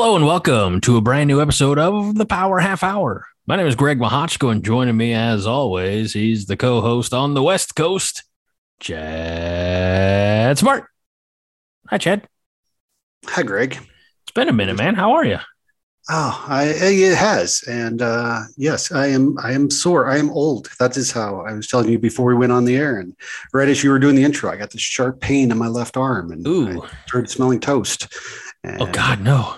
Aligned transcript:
Hello 0.00 0.14
and 0.14 0.24
welcome 0.24 0.80
to 0.82 0.96
a 0.96 1.00
brand 1.00 1.26
new 1.26 1.42
episode 1.42 1.76
of 1.76 2.14
the 2.14 2.24
Power 2.24 2.60
Half 2.60 2.84
Hour. 2.84 3.26
My 3.48 3.56
name 3.56 3.66
is 3.66 3.74
Greg 3.74 3.98
Mahochko, 3.98 4.52
and 4.52 4.64
joining 4.64 4.96
me 4.96 5.12
as 5.12 5.44
always, 5.44 6.12
he's 6.12 6.46
the 6.46 6.56
co-host 6.56 7.12
on 7.12 7.34
the 7.34 7.42
West 7.42 7.74
Coast, 7.74 8.22
Chad 8.78 10.56
Smart. 10.56 10.84
Hi, 11.88 11.98
Chad. 11.98 12.28
Hi, 13.26 13.42
Greg. 13.42 13.72
It's 13.72 14.32
been 14.36 14.48
a 14.48 14.52
minute, 14.52 14.76
man. 14.76 14.94
How 14.94 15.14
are 15.14 15.24
you? 15.24 15.38
Oh, 16.08 16.44
I, 16.46 16.66
it 16.66 17.16
has, 17.16 17.64
and 17.66 18.00
uh, 18.00 18.42
yes, 18.56 18.92
I 18.92 19.08
am. 19.08 19.36
I 19.42 19.50
am 19.50 19.68
sore. 19.68 20.08
I 20.08 20.18
am 20.18 20.30
old. 20.30 20.70
That 20.78 20.96
is 20.96 21.10
how 21.10 21.40
I 21.40 21.54
was 21.54 21.66
telling 21.66 21.88
you 21.90 21.98
before 21.98 22.26
we 22.26 22.36
went 22.36 22.52
on 22.52 22.66
the 22.66 22.76
air. 22.76 23.00
And 23.00 23.16
right 23.52 23.68
as 23.68 23.82
you 23.82 23.90
were 23.90 23.98
doing 23.98 24.14
the 24.14 24.22
intro, 24.22 24.48
I 24.48 24.56
got 24.56 24.70
this 24.70 24.80
sharp 24.80 25.20
pain 25.20 25.50
in 25.50 25.58
my 25.58 25.66
left 25.66 25.96
arm, 25.96 26.30
and 26.30 26.46
Ooh. 26.46 26.84
I 26.84 26.88
started 27.08 27.30
smelling 27.30 27.58
toast. 27.58 28.06
Oh 28.64 28.86
God, 28.86 29.22
no. 29.22 29.56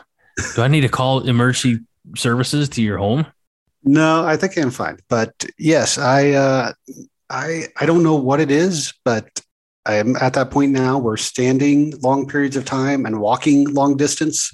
Do 0.54 0.62
I 0.62 0.68
need 0.68 0.82
to 0.82 0.88
call 0.88 1.20
emergency 1.20 1.84
services 2.16 2.68
to 2.70 2.82
your 2.82 2.98
home? 2.98 3.26
No, 3.82 4.24
I 4.24 4.36
think 4.36 4.56
I'm 4.58 4.70
fine. 4.70 4.98
But 5.08 5.32
yes, 5.58 5.98
I, 5.98 6.30
uh, 6.30 6.72
I, 7.30 7.64
I 7.78 7.86
don't 7.86 8.02
know 8.02 8.16
what 8.16 8.40
it 8.40 8.50
is, 8.50 8.92
but 9.04 9.40
I 9.86 9.94
am 9.94 10.16
at 10.16 10.34
that 10.34 10.50
point 10.50 10.72
now 10.72 10.98
where 10.98 11.16
standing 11.16 11.98
long 12.00 12.26
periods 12.26 12.56
of 12.56 12.64
time 12.64 13.06
and 13.06 13.20
walking 13.20 13.72
long 13.72 13.96
distance, 13.96 14.52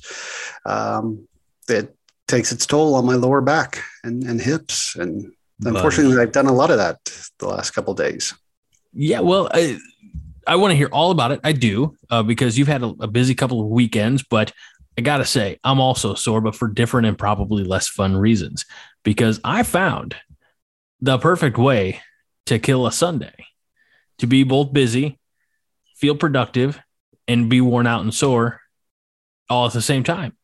um, 0.65 1.27
it 1.69 1.95
takes 2.29 2.53
its 2.53 2.67
toll 2.67 2.95
on 2.95 3.07
my 3.07 3.15
lower 3.15 3.41
back 3.41 3.83
and, 4.05 4.23
and 4.25 4.41
hips. 4.41 4.95
And 4.95 5.33
unfortunately, 5.65 6.21
I've 6.21 6.33
done 6.33 6.47
a 6.47 6.53
lot 6.53 6.71
of 6.71 6.77
that 6.77 6.99
the 7.39 7.49
last 7.49 7.73
couple 7.73 7.95
days. 7.95 8.35
Yeah, 8.93 9.21
well, 9.21 9.49
I, 9.53 9.79
I 10.47 10.57
want 10.57 10.71
to 10.71 10.77
hear 10.77 10.89
all 10.93 11.11
about 11.11 11.33
it. 11.33 11.41
I 11.43 11.53
do, 11.53 11.97
uh, 12.09 12.23
because 12.23 12.57
you've 12.57 12.69
had 12.69 12.83
a, 12.83 12.95
a 13.01 13.09
busy 13.09 13.35
couple 13.35 13.61
of 13.61 13.67
weekends, 13.67 14.23
but 14.23 14.53
I 14.99 15.03
got 15.03 15.19
to 15.19 15.25
say, 15.25 15.59
I'm 15.63 15.81
also 15.81 16.15
sore, 16.15 16.41
but 16.41 16.57
for 16.57 16.69
different 16.69 17.07
and 17.07 17.19
probably 17.19 17.65
less 17.65 17.89
fun 17.89 18.17
reasons, 18.17 18.65
because 19.03 19.41
I 19.45 19.63
found 19.63 20.17
the 21.01 21.19
perfect 21.19 21.59
way 21.59 22.01
to 22.47 22.59
kill 22.59 22.87
a 22.87 22.93
Sunday 22.93 23.47
to 24.19 24.27
be 24.27 24.43
both 24.45 24.73
busy, 24.73 25.19
feel 25.97 26.17
productive, 26.17 26.81
and 27.29 27.51
be 27.51 27.61
worn 27.61 27.87
out 27.87 28.03
and 28.03 28.15
sore 28.15 28.61
all 29.51 29.67
at 29.67 29.73
the 29.73 29.83
same 29.83 30.05
time. 30.05 30.37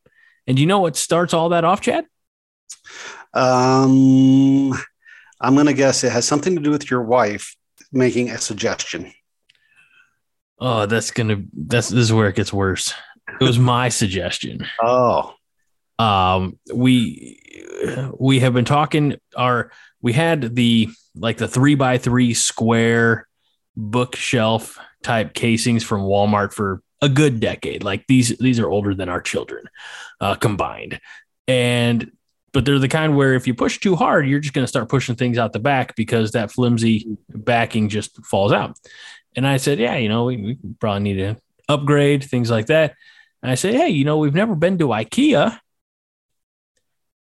And 0.45 0.59
you 0.59 0.65
know 0.65 0.79
what 0.79 0.95
starts 0.95 1.33
all 1.33 1.49
that 1.49 1.63
off, 1.63 1.81
Chad? 1.81 2.05
Um, 3.33 4.73
I'm 5.41 5.55
going 5.55 5.67
to 5.67 5.73
guess 5.73 6.03
it 6.03 6.11
has 6.11 6.27
something 6.27 6.55
to 6.55 6.61
do 6.61 6.71
with 6.71 6.91
your 6.91 7.01
wife 7.01 7.55
making 7.91 8.29
a 8.29 8.37
suggestion. 8.37 9.11
Oh, 10.59 10.85
that's 10.85 11.11
gonna 11.11 11.43
that's 11.51 11.89
this 11.89 11.99
is 12.05 12.13
where 12.13 12.29
it 12.29 12.35
gets 12.35 12.53
worse. 12.53 12.93
It 13.39 13.43
was 13.43 13.59
my 13.59 13.89
suggestion. 13.89 14.65
Oh, 14.81 15.33
Um, 15.99 16.57
we 16.73 17.39
we 18.17 18.39
have 18.39 18.53
been 18.53 18.65
talking. 18.65 19.17
Our 19.35 19.71
we 20.01 20.13
had 20.13 20.55
the 20.55 20.89
like 21.15 21.37
the 21.37 21.47
three 21.47 21.75
by 21.75 21.97
three 21.97 22.33
square 22.33 23.27
bookshelf 23.75 24.79
type 25.03 25.33
casings 25.33 25.83
from 25.83 26.01
Walmart 26.01 26.53
for 26.53 26.81
a 27.01 27.09
good 27.09 27.39
decade. 27.39 27.83
Like 27.83 28.05
these 28.07 28.37
these 28.37 28.59
are 28.59 28.69
older 28.69 28.95
than 28.95 29.09
our 29.09 29.21
children 29.21 29.65
uh, 30.21 30.35
combined, 30.35 30.99
and 31.47 32.11
but 32.53 32.65
they're 32.65 32.79
the 32.79 32.87
kind 32.87 33.17
where 33.17 33.33
if 33.33 33.47
you 33.47 33.53
push 33.53 33.79
too 33.79 33.95
hard, 33.95 34.27
you're 34.27 34.39
just 34.39 34.53
going 34.53 34.63
to 34.63 34.69
start 34.69 34.87
pushing 34.87 35.15
things 35.15 35.37
out 35.37 35.53
the 35.53 35.59
back 35.59 35.95
because 35.95 36.31
that 36.31 36.51
flimsy 36.51 37.17
backing 37.29 37.89
just 37.89 38.23
falls 38.25 38.51
out. 38.53 38.77
And 39.35 39.47
I 39.47 39.57
said, 39.57 39.79
yeah, 39.79 39.97
you 39.97 40.07
know, 40.07 40.25
we, 40.25 40.37
we 40.37 40.57
probably 40.79 41.01
need 41.01 41.15
to 41.15 41.35
upgrade 41.67 42.23
things 42.23 42.51
like 42.51 42.67
that. 42.67 42.93
And 43.43 43.51
I 43.51 43.55
said, 43.55 43.75
hey, 43.75 43.89
you 43.89 44.05
know, 44.05 44.17
we've 44.17 44.33
never 44.33 44.55
been 44.55 44.77
to 44.77 44.87
IKEA. 44.87 45.59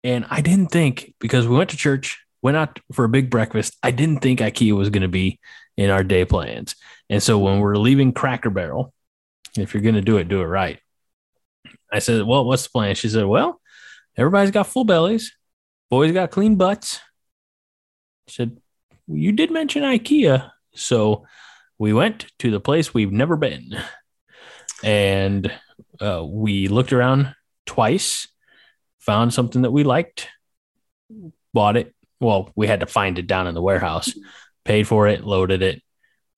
And 0.03 0.25
I 0.29 0.41
didn't 0.41 0.67
think 0.67 1.15
because 1.19 1.47
we 1.47 1.55
went 1.55 1.69
to 1.71 1.77
church, 1.77 2.19
went 2.41 2.57
out 2.57 2.79
for 2.91 3.05
a 3.05 3.09
big 3.09 3.29
breakfast. 3.29 3.77
I 3.81 3.91
didn't 3.91 4.19
think 4.19 4.39
IKEA 4.39 4.75
was 4.75 4.89
going 4.89 5.01
to 5.01 5.07
be 5.07 5.39
in 5.77 5.89
our 5.89 6.03
day 6.03 6.25
plans. 6.25 6.75
And 7.09 7.23
so 7.23 7.39
when 7.39 7.59
we're 7.59 7.77
leaving 7.77 8.11
Cracker 8.11 8.49
Barrel, 8.49 8.93
if 9.57 9.73
you're 9.73 9.81
going 9.81 9.95
to 9.95 10.01
do 10.01 10.17
it, 10.17 10.27
do 10.27 10.41
it 10.41 10.45
right. 10.45 10.79
I 11.91 11.99
said, 11.99 12.23
well, 12.23 12.45
what's 12.45 12.63
the 12.63 12.69
plan? 12.69 12.95
She 12.95 13.09
said, 13.09 13.25
well, 13.25 13.61
everybody's 14.17 14.51
got 14.51 14.67
full 14.67 14.83
bellies. 14.83 15.35
Boys 15.89 16.11
got 16.11 16.31
clean 16.31 16.55
butts. 16.55 16.99
I 18.27 18.31
said, 18.31 18.57
you 19.07 19.31
did 19.31 19.51
mention 19.51 19.83
IKEA. 19.83 20.51
So 20.75 21.25
we 21.77 21.93
went 21.93 22.27
to 22.39 22.51
the 22.51 22.59
place 22.59 22.93
we've 22.93 23.11
never 23.11 23.37
been. 23.37 23.75
And 24.83 25.51
uh, 26.01 26.23
we 26.25 26.67
looked 26.67 26.93
around 26.93 27.35
twice, 27.65 28.27
found 28.99 29.33
something 29.33 29.63
that 29.63 29.71
we 29.71 29.83
liked, 29.83 30.27
bought 31.53 31.77
it. 31.77 31.93
Well, 32.19 32.51
we 32.55 32.67
had 32.67 32.81
to 32.81 32.85
find 32.85 33.17
it 33.17 33.27
down 33.27 33.47
in 33.47 33.55
the 33.55 33.61
warehouse, 33.61 34.13
paid 34.65 34.87
for 34.87 35.07
it, 35.07 35.23
loaded 35.23 35.61
it, 35.61 35.81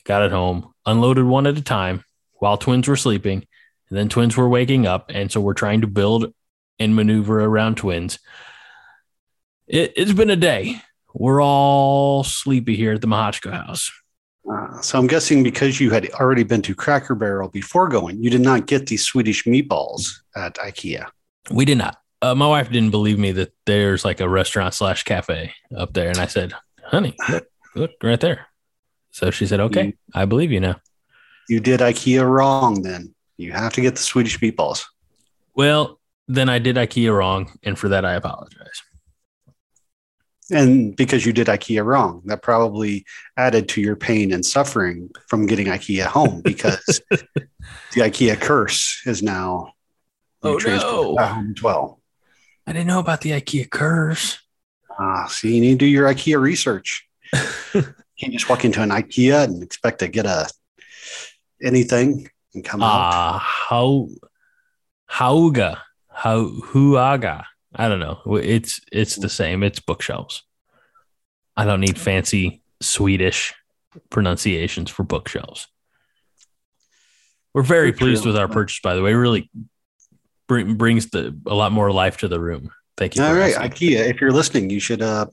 got 0.03 0.23
it 0.23 0.31
home, 0.31 0.73
unloaded 0.85 1.25
one 1.25 1.47
at 1.47 1.57
a 1.57 1.61
time 1.61 2.03
while 2.33 2.57
twins 2.57 2.87
were 2.87 2.95
sleeping. 2.95 3.45
And 3.89 3.97
then 3.97 4.09
twins 4.09 4.37
were 4.37 4.47
waking 4.47 4.87
up. 4.87 5.11
And 5.13 5.31
so 5.31 5.41
we're 5.41 5.53
trying 5.53 5.81
to 5.81 5.87
build 5.87 6.33
and 6.79 6.95
maneuver 6.95 7.43
around 7.43 7.75
twins. 7.75 8.19
It, 9.67 9.93
it's 9.95 10.13
been 10.13 10.29
a 10.29 10.35
day. 10.35 10.81
We're 11.13 11.43
all 11.43 12.23
sleepy 12.23 12.75
here 12.75 12.93
at 12.93 13.01
the 13.01 13.07
Mahochko 13.07 13.51
house. 13.51 13.91
Uh, 14.49 14.81
so 14.81 14.97
I'm 14.97 15.07
guessing 15.07 15.43
because 15.43 15.79
you 15.79 15.91
had 15.91 16.09
already 16.11 16.43
been 16.43 16.61
to 16.63 16.75
Cracker 16.75 17.15
Barrel 17.15 17.49
before 17.49 17.87
going, 17.87 18.21
you 18.23 18.29
did 18.29 18.41
not 18.41 18.65
get 18.65 18.87
these 18.87 19.03
Swedish 19.03 19.43
meatballs 19.45 20.21
at 20.35 20.55
IKEA. 20.55 21.07
We 21.51 21.65
did 21.65 21.77
not. 21.77 21.97
Uh, 22.21 22.35
my 22.35 22.47
wife 22.47 22.69
didn't 22.69 22.91
believe 22.91 23.17
me 23.17 23.31
that 23.33 23.53
there's 23.65 24.05
like 24.05 24.19
a 24.19 24.29
restaurant 24.29 24.73
slash 24.73 25.03
cafe 25.03 25.53
up 25.75 25.93
there. 25.93 26.09
And 26.09 26.19
I 26.19 26.27
said, 26.27 26.53
honey, 26.83 27.15
look, 27.29 27.47
look 27.75 27.91
right 28.03 28.19
there. 28.19 28.47
So 29.11 29.31
she 29.31 29.45
said, 29.45 29.59
okay, 29.59 29.95
I 30.13 30.25
believe 30.25 30.51
you 30.51 30.59
now. 30.59 30.79
You 31.49 31.59
did 31.59 31.79
IKEA 31.79 32.27
wrong. 32.27 32.81
Then 32.81 33.13
you 33.37 33.51
have 33.51 33.73
to 33.73 33.81
get 33.81 33.95
the 33.95 34.01
Swedish 34.01 34.39
meatballs. 34.39 34.85
Well, 35.55 35.99
then 36.27 36.47
I 36.47 36.59
did 36.59 36.75
IKEA 36.77 37.15
wrong. 37.15 37.51
And 37.63 37.77
for 37.77 37.89
that, 37.89 38.05
I 38.05 38.13
apologize. 38.13 38.81
And 40.51 40.95
because 40.95 41.25
you 41.25 41.31
did 41.33 41.47
IKEA 41.47 41.83
wrong, 41.85 42.21
that 42.25 42.41
probably 42.41 43.05
added 43.37 43.69
to 43.69 43.81
your 43.81 43.95
pain 43.95 44.33
and 44.33 44.45
suffering 44.45 45.09
from 45.27 45.45
getting 45.45 45.67
IKEA 45.67 46.05
home 46.05 46.41
because 46.43 47.01
the 47.09 48.01
IKEA 48.01 48.39
curse 48.39 49.01
is 49.05 49.23
now 49.23 49.73
Oh, 50.43 50.57
no. 50.57 51.15
home 51.17 51.53
as 51.55 51.61
well. 51.63 52.01
I 52.65 52.73
didn't 52.73 52.87
know 52.87 52.99
about 52.99 53.21
the 53.21 53.31
IKEA 53.31 53.69
curse. 53.69 54.39
Ah, 54.99 55.27
see, 55.27 55.55
you 55.55 55.61
need 55.61 55.79
to 55.79 55.85
do 55.85 55.85
your 55.85 56.07
IKEA 56.07 56.39
research. 56.39 57.07
you 57.73 57.83
can't 58.19 58.33
just 58.33 58.49
walk 58.49 58.65
into 58.65 58.81
an 58.81 58.89
IKEA 58.89 59.43
and 59.45 59.63
expect 59.63 59.99
to 59.99 60.07
get 60.07 60.25
a 60.25 60.49
anything 61.63 62.29
and 62.53 62.63
come 62.65 62.81
out. 62.81 62.87
Ah, 62.89 63.37
how, 63.39 64.07
hauga, 65.09 65.77
how, 66.09 66.45
huaga. 66.45 67.45
I 67.75 67.87
don't 67.87 67.99
know. 67.99 68.19
It's, 68.37 68.81
it's 68.91 69.15
the 69.15 69.29
same. 69.29 69.63
It's 69.63 69.79
bookshelves. 69.79 70.43
I 71.55 71.65
don't 71.65 71.81
need 71.81 71.97
fancy 71.97 72.61
Swedish 72.81 73.53
pronunciations 74.09 74.89
for 74.89 75.03
bookshelves. 75.03 75.67
We're 77.53 77.63
very 77.63 77.91
pleased 77.91 78.25
with 78.25 78.37
our 78.37 78.47
purchase, 78.47 78.79
by 78.81 78.95
the 78.95 79.01
way. 79.01 79.11
It 79.11 79.15
really 79.15 79.49
bring, 80.47 80.75
brings 80.75 81.09
the 81.09 81.37
a 81.45 81.53
lot 81.53 81.71
more 81.71 81.91
life 81.91 82.17
to 82.17 82.27
the 82.27 82.39
room. 82.39 82.71
Thank 82.97 83.15
you. 83.15 83.23
All 83.23 83.33
right, 83.33 83.57
listening. 83.57 83.71
IKEA, 83.71 84.09
if 84.09 84.21
you're 84.21 84.31
listening, 84.31 84.69
you 84.69 84.79
should 84.79 85.01
uh, 85.01 85.25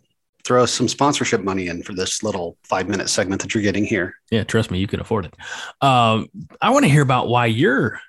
throw 0.45 0.67
some 0.67 0.89
sponsorship 0.89 1.43
money 1.43 1.69
in 1.69 1.83
for 1.83 1.93
this 1.93 2.23
little 2.23 2.57
five 2.65 2.89
minute 2.89 3.09
segment 3.09 3.43
that 3.43 3.55
you're 3.55 3.63
getting 3.63 3.85
here. 3.85 4.15
Yeah, 4.31 4.45
trust 4.45 4.71
me, 4.71 4.79
you 4.79 4.87
can 4.87 5.01
afford 5.01 5.27
it. 5.27 5.35
Um, 5.81 6.29
I 6.61 6.71
want 6.71 6.85
to 6.85 6.91
hear 6.91 7.03
about 7.03 7.29
why 7.29 7.47
you're 7.47 8.01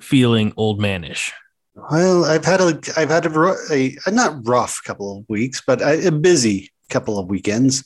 feeling 0.00 0.52
old 0.56 0.80
manish. 0.80 1.32
Well, 1.76 2.24
I've 2.24 2.44
had 2.44 2.60
a 2.62 2.80
I've 2.96 3.10
had 3.10 3.26
a, 3.26 3.54
a, 3.70 3.96
a 4.06 4.10
not 4.10 4.48
rough 4.48 4.80
couple 4.84 5.18
of 5.18 5.28
weeks, 5.28 5.62
but 5.64 5.82
a, 5.82 6.08
a 6.08 6.10
busy 6.10 6.70
couple 6.88 7.18
of 7.18 7.28
weekends. 7.28 7.84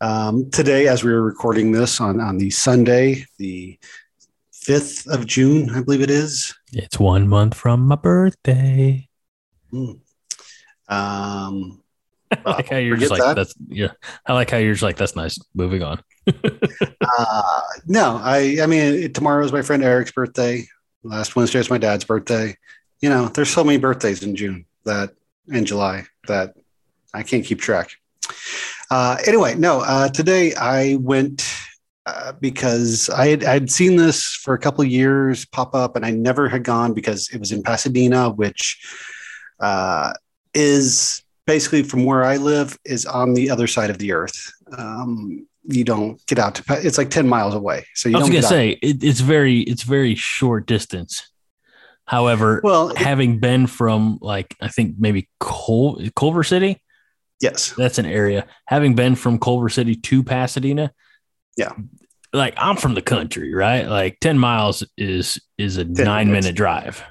Um, 0.00 0.50
today, 0.50 0.86
as 0.86 1.02
we 1.02 1.12
were 1.12 1.22
recording 1.22 1.72
this 1.72 2.00
on 2.00 2.20
on 2.20 2.38
the 2.38 2.50
Sunday, 2.50 3.26
the 3.38 3.76
fifth 4.52 5.08
of 5.08 5.26
June, 5.26 5.68
I 5.70 5.82
believe 5.82 6.00
it 6.00 6.10
is. 6.10 6.54
It's 6.72 6.98
one 6.98 7.26
month 7.26 7.54
from 7.54 7.88
my 7.88 7.96
birthday. 7.96 9.08
Hmm. 9.70 9.92
Um, 10.88 11.82
I 12.30 12.50
like 12.50 12.68
how 12.68 12.76
you're 12.76 12.96
just 12.96 13.10
like 13.10 13.20
that. 13.20 13.34
that's 13.34 13.54
yeah. 13.66 13.92
I 14.26 14.34
like 14.34 14.50
how 14.50 14.58
you're 14.58 14.74
just 14.74 14.82
like 14.84 14.96
that's 14.96 15.16
nice. 15.16 15.40
Moving 15.54 15.82
on. 15.82 16.00
uh, 17.00 17.60
no, 17.86 18.20
I 18.22 18.58
I 18.62 18.66
mean 18.66 19.12
tomorrow 19.12 19.44
is 19.44 19.52
my 19.52 19.62
friend 19.62 19.82
Eric's 19.82 20.12
birthday. 20.12 20.68
Last 21.02 21.34
Wednesday 21.34 21.58
is 21.58 21.68
my 21.68 21.78
dad's 21.78 22.04
birthday. 22.04 22.56
You 23.04 23.10
know, 23.10 23.28
there's 23.28 23.50
so 23.50 23.62
many 23.62 23.76
birthdays 23.76 24.22
in 24.22 24.34
June 24.34 24.64
that 24.86 25.10
in 25.48 25.66
July 25.66 26.06
that 26.26 26.54
I 27.12 27.22
can't 27.22 27.44
keep 27.44 27.60
track. 27.60 27.90
Uh, 28.90 29.18
anyway, 29.26 29.54
no. 29.56 29.80
Uh, 29.80 30.08
today 30.08 30.54
I 30.54 30.94
went 30.94 31.46
uh, 32.06 32.32
because 32.40 33.10
I 33.10 33.28
had 33.28 33.44
I'd 33.44 33.70
seen 33.70 33.96
this 33.96 34.24
for 34.24 34.54
a 34.54 34.58
couple 34.58 34.80
of 34.80 34.90
years 34.90 35.44
pop 35.44 35.74
up, 35.74 35.96
and 35.96 36.06
I 36.06 36.12
never 36.12 36.48
had 36.48 36.64
gone 36.64 36.94
because 36.94 37.28
it 37.28 37.38
was 37.38 37.52
in 37.52 37.62
Pasadena, 37.62 38.30
which 38.30 38.82
uh, 39.60 40.14
is 40.54 41.22
basically 41.46 41.82
from 41.82 42.06
where 42.06 42.24
I 42.24 42.38
live 42.38 42.78
is 42.86 43.04
on 43.04 43.34
the 43.34 43.50
other 43.50 43.66
side 43.66 43.90
of 43.90 43.98
the 43.98 44.12
earth. 44.12 44.50
Um, 44.78 45.46
you 45.64 45.84
don't 45.84 46.24
get 46.24 46.38
out 46.38 46.54
to 46.54 46.64
it's 46.70 46.96
like 46.96 47.10
10 47.10 47.28
miles 47.28 47.54
away. 47.54 47.84
So 47.94 48.08
you 48.08 48.16
I 48.16 48.20
was 48.20 48.28
don't 48.28 48.34
gonna 48.34 48.48
say 48.48 48.78
it, 48.80 49.04
it's 49.04 49.20
very 49.20 49.60
it's 49.60 49.82
very 49.82 50.14
short 50.14 50.66
distance. 50.66 51.33
However, 52.06 52.60
well, 52.62 52.94
having 52.94 53.38
been 53.38 53.66
from 53.66 54.18
like 54.20 54.54
I 54.60 54.68
think 54.68 54.96
maybe 54.98 55.28
Col- 55.40 56.00
Culver 56.14 56.42
City, 56.44 56.82
yes. 57.40 57.72
that's 57.76 57.98
an 57.98 58.06
area. 58.06 58.46
Having 58.66 58.94
been 58.94 59.14
from 59.14 59.38
Culver 59.38 59.68
City 59.70 59.94
to 59.96 60.22
Pasadena, 60.22 60.92
Yeah. 61.56 61.72
like 62.32 62.54
I'm 62.58 62.76
from 62.76 62.94
the 62.94 63.02
country, 63.02 63.54
right? 63.54 63.86
Like 63.88 64.18
ten 64.20 64.38
miles 64.38 64.84
is 64.98 65.40
is 65.56 65.78
a 65.78 65.84
nine 65.84 66.26
minutes. 66.28 66.46
minute 66.46 66.56
drive. 66.56 67.02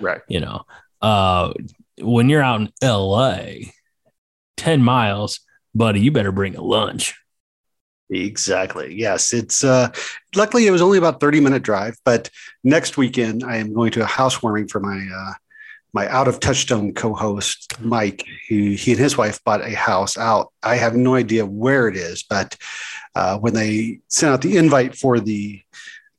Right. 0.00 0.22
You 0.28 0.40
know, 0.40 0.62
uh, 1.00 1.52
when 2.00 2.28
you're 2.28 2.42
out 2.42 2.60
in 2.62 2.72
L.A., 2.82 3.72
ten 4.56 4.82
miles, 4.82 5.38
buddy, 5.74 6.00
you 6.00 6.10
better 6.10 6.32
bring 6.32 6.56
a 6.56 6.62
lunch. 6.62 7.14
Exactly. 8.12 8.94
Yes. 8.94 9.32
It's 9.32 9.64
uh 9.64 9.90
luckily 10.34 10.66
it 10.66 10.70
was 10.70 10.82
only 10.82 10.98
about 10.98 11.20
30 11.20 11.40
minute 11.40 11.62
drive, 11.62 11.96
but 12.04 12.28
next 12.62 12.96
weekend 12.96 13.42
I 13.42 13.56
am 13.56 13.72
going 13.72 13.90
to 13.92 14.02
a 14.02 14.06
housewarming 14.06 14.68
for 14.68 14.80
my 14.80 15.08
uh 15.14 15.32
my 15.94 16.08
out 16.08 16.28
of 16.28 16.40
touchstone 16.40 16.94
co-host 16.94 17.80
Mike, 17.80 18.24
who 18.48 18.70
he 18.70 18.92
and 18.92 19.00
his 19.00 19.16
wife 19.16 19.42
bought 19.44 19.62
a 19.62 19.74
house 19.74 20.16
out. 20.16 20.52
I 20.62 20.76
have 20.76 20.96
no 20.96 21.14
idea 21.14 21.44
where 21.44 21.88
it 21.88 21.96
is, 21.96 22.22
but 22.22 22.56
uh, 23.14 23.38
when 23.38 23.52
they 23.54 24.00
sent 24.08 24.32
out 24.32 24.40
the 24.40 24.56
invite 24.56 24.96
for 24.96 25.20
the 25.20 25.60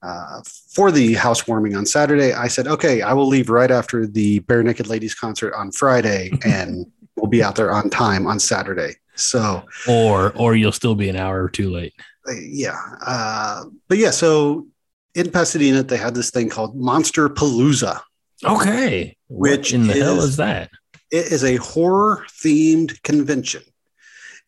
uh, 0.03 0.41
for 0.73 0.91
the 0.91 1.13
housewarming 1.13 1.75
on 1.75 1.85
Saturday, 1.85 2.33
I 2.33 2.49
said, 2.49 2.67
"Okay, 2.67 3.01
I 3.01 3.13
will 3.13 3.27
leave 3.27 3.49
right 3.49 3.71
after 3.71 4.05
the 4.05 4.41
Barenaked 4.41 4.89
Ladies 4.89 5.15
concert 5.15 5.53
on 5.55 5.71
Friday, 5.71 6.31
and 6.45 6.85
we'll 7.15 7.29
be 7.29 7.41
out 7.41 7.55
there 7.55 7.71
on 7.71 7.89
time 7.89 8.27
on 8.27 8.39
Saturday." 8.39 8.97
So 9.15 9.63
Or 9.88 10.31
or 10.36 10.56
you'll 10.56 10.71
still 10.71 10.95
be 10.95 11.10
an 11.10 11.15
hour 11.15 11.44
or 11.44 11.50
two 11.50 11.69
late. 11.71 11.94
uh, 12.27 12.33
yeah 12.42 12.77
uh, 13.06 13.63
but 13.88 13.98
yeah 13.98 14.12
so 14.12 14.68
in 15.15 15.30
pasadena 15.30 15.83
they 15.83 15.98
had 15.98 16.15
this 16.15 16.31
thing 16.31 16.50
called 16.50 16.75
monster 16.75 17.30
palooza 17.30 18.00
Okay. 18.45 19.15
Which 19.30 19.71
what 19.71 19.74
in 19.74 19.88
the 19.88 19.94
hell 19.94 20.18
is- 20.18 20.24
is 20.31 20.38
that? 20.38 20.69
it 21.12 21.31
is 21.31 21.44
a 21.44 21.57
horror 21.57 22.25
themed 22.42 23.01
convention 23.04 23.62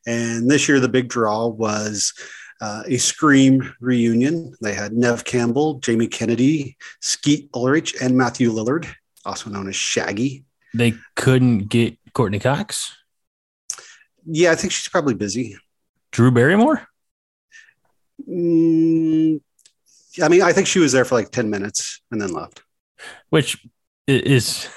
and 0.07 0.49
this 0.49 0.67
year 0.67 0.79
the 0.79 0.89
big 0.89 1.07
draw 1.09 1.47
was 1.47 2.13
uh, 2.61 2.83
a 2.87 2.97
scream 2.97 3.73
reunion 3.81 4.53
they 4.61 4.73
had 4.73 4.93
neve 4.93 5.23
campbell 5.25 5.75
jamie 5.79 6.07
kennedy 6.07 6.75
skeet 7.01 7.49
ulrich 7.53 7.93
and 8.01 8.17
matthew 8.17 8.49
lillard 8.51 8.87
also 9.25 9.49
known 9.49 9.67
as 9.67 9.75
shaggy 9.75 10.43
They 10.73 10.93
couldn't 11.15 11.69
get 11.69 11.97
Courteney 12.13 12.39
Cox, 12.39 12.95
yeah 14.25 14.51
i 14.51 14.55
think 14.55 14.71
she's 14.73 14.87
probably 14.89 15.13
busy 15.13 15.57
Drew 16.11 16.31
Barrymore. 16.31 16.87
mm, 18.27 19.39
i 20.21 20.27
mean 20.29 20.41
i 20.41 20.51
think 20.53 20.67
she 20.67 20.79
was 20.79 20.91
there 20.91 21.05
for 21.05 21.15
like 21.15 21.31
10 21.31 21.49
minutes 21.49 22.01
and 22.11 22.21
then 22.21 22.31
left 22.31 22.63
which 23.29 23.57
is 24.07 24.67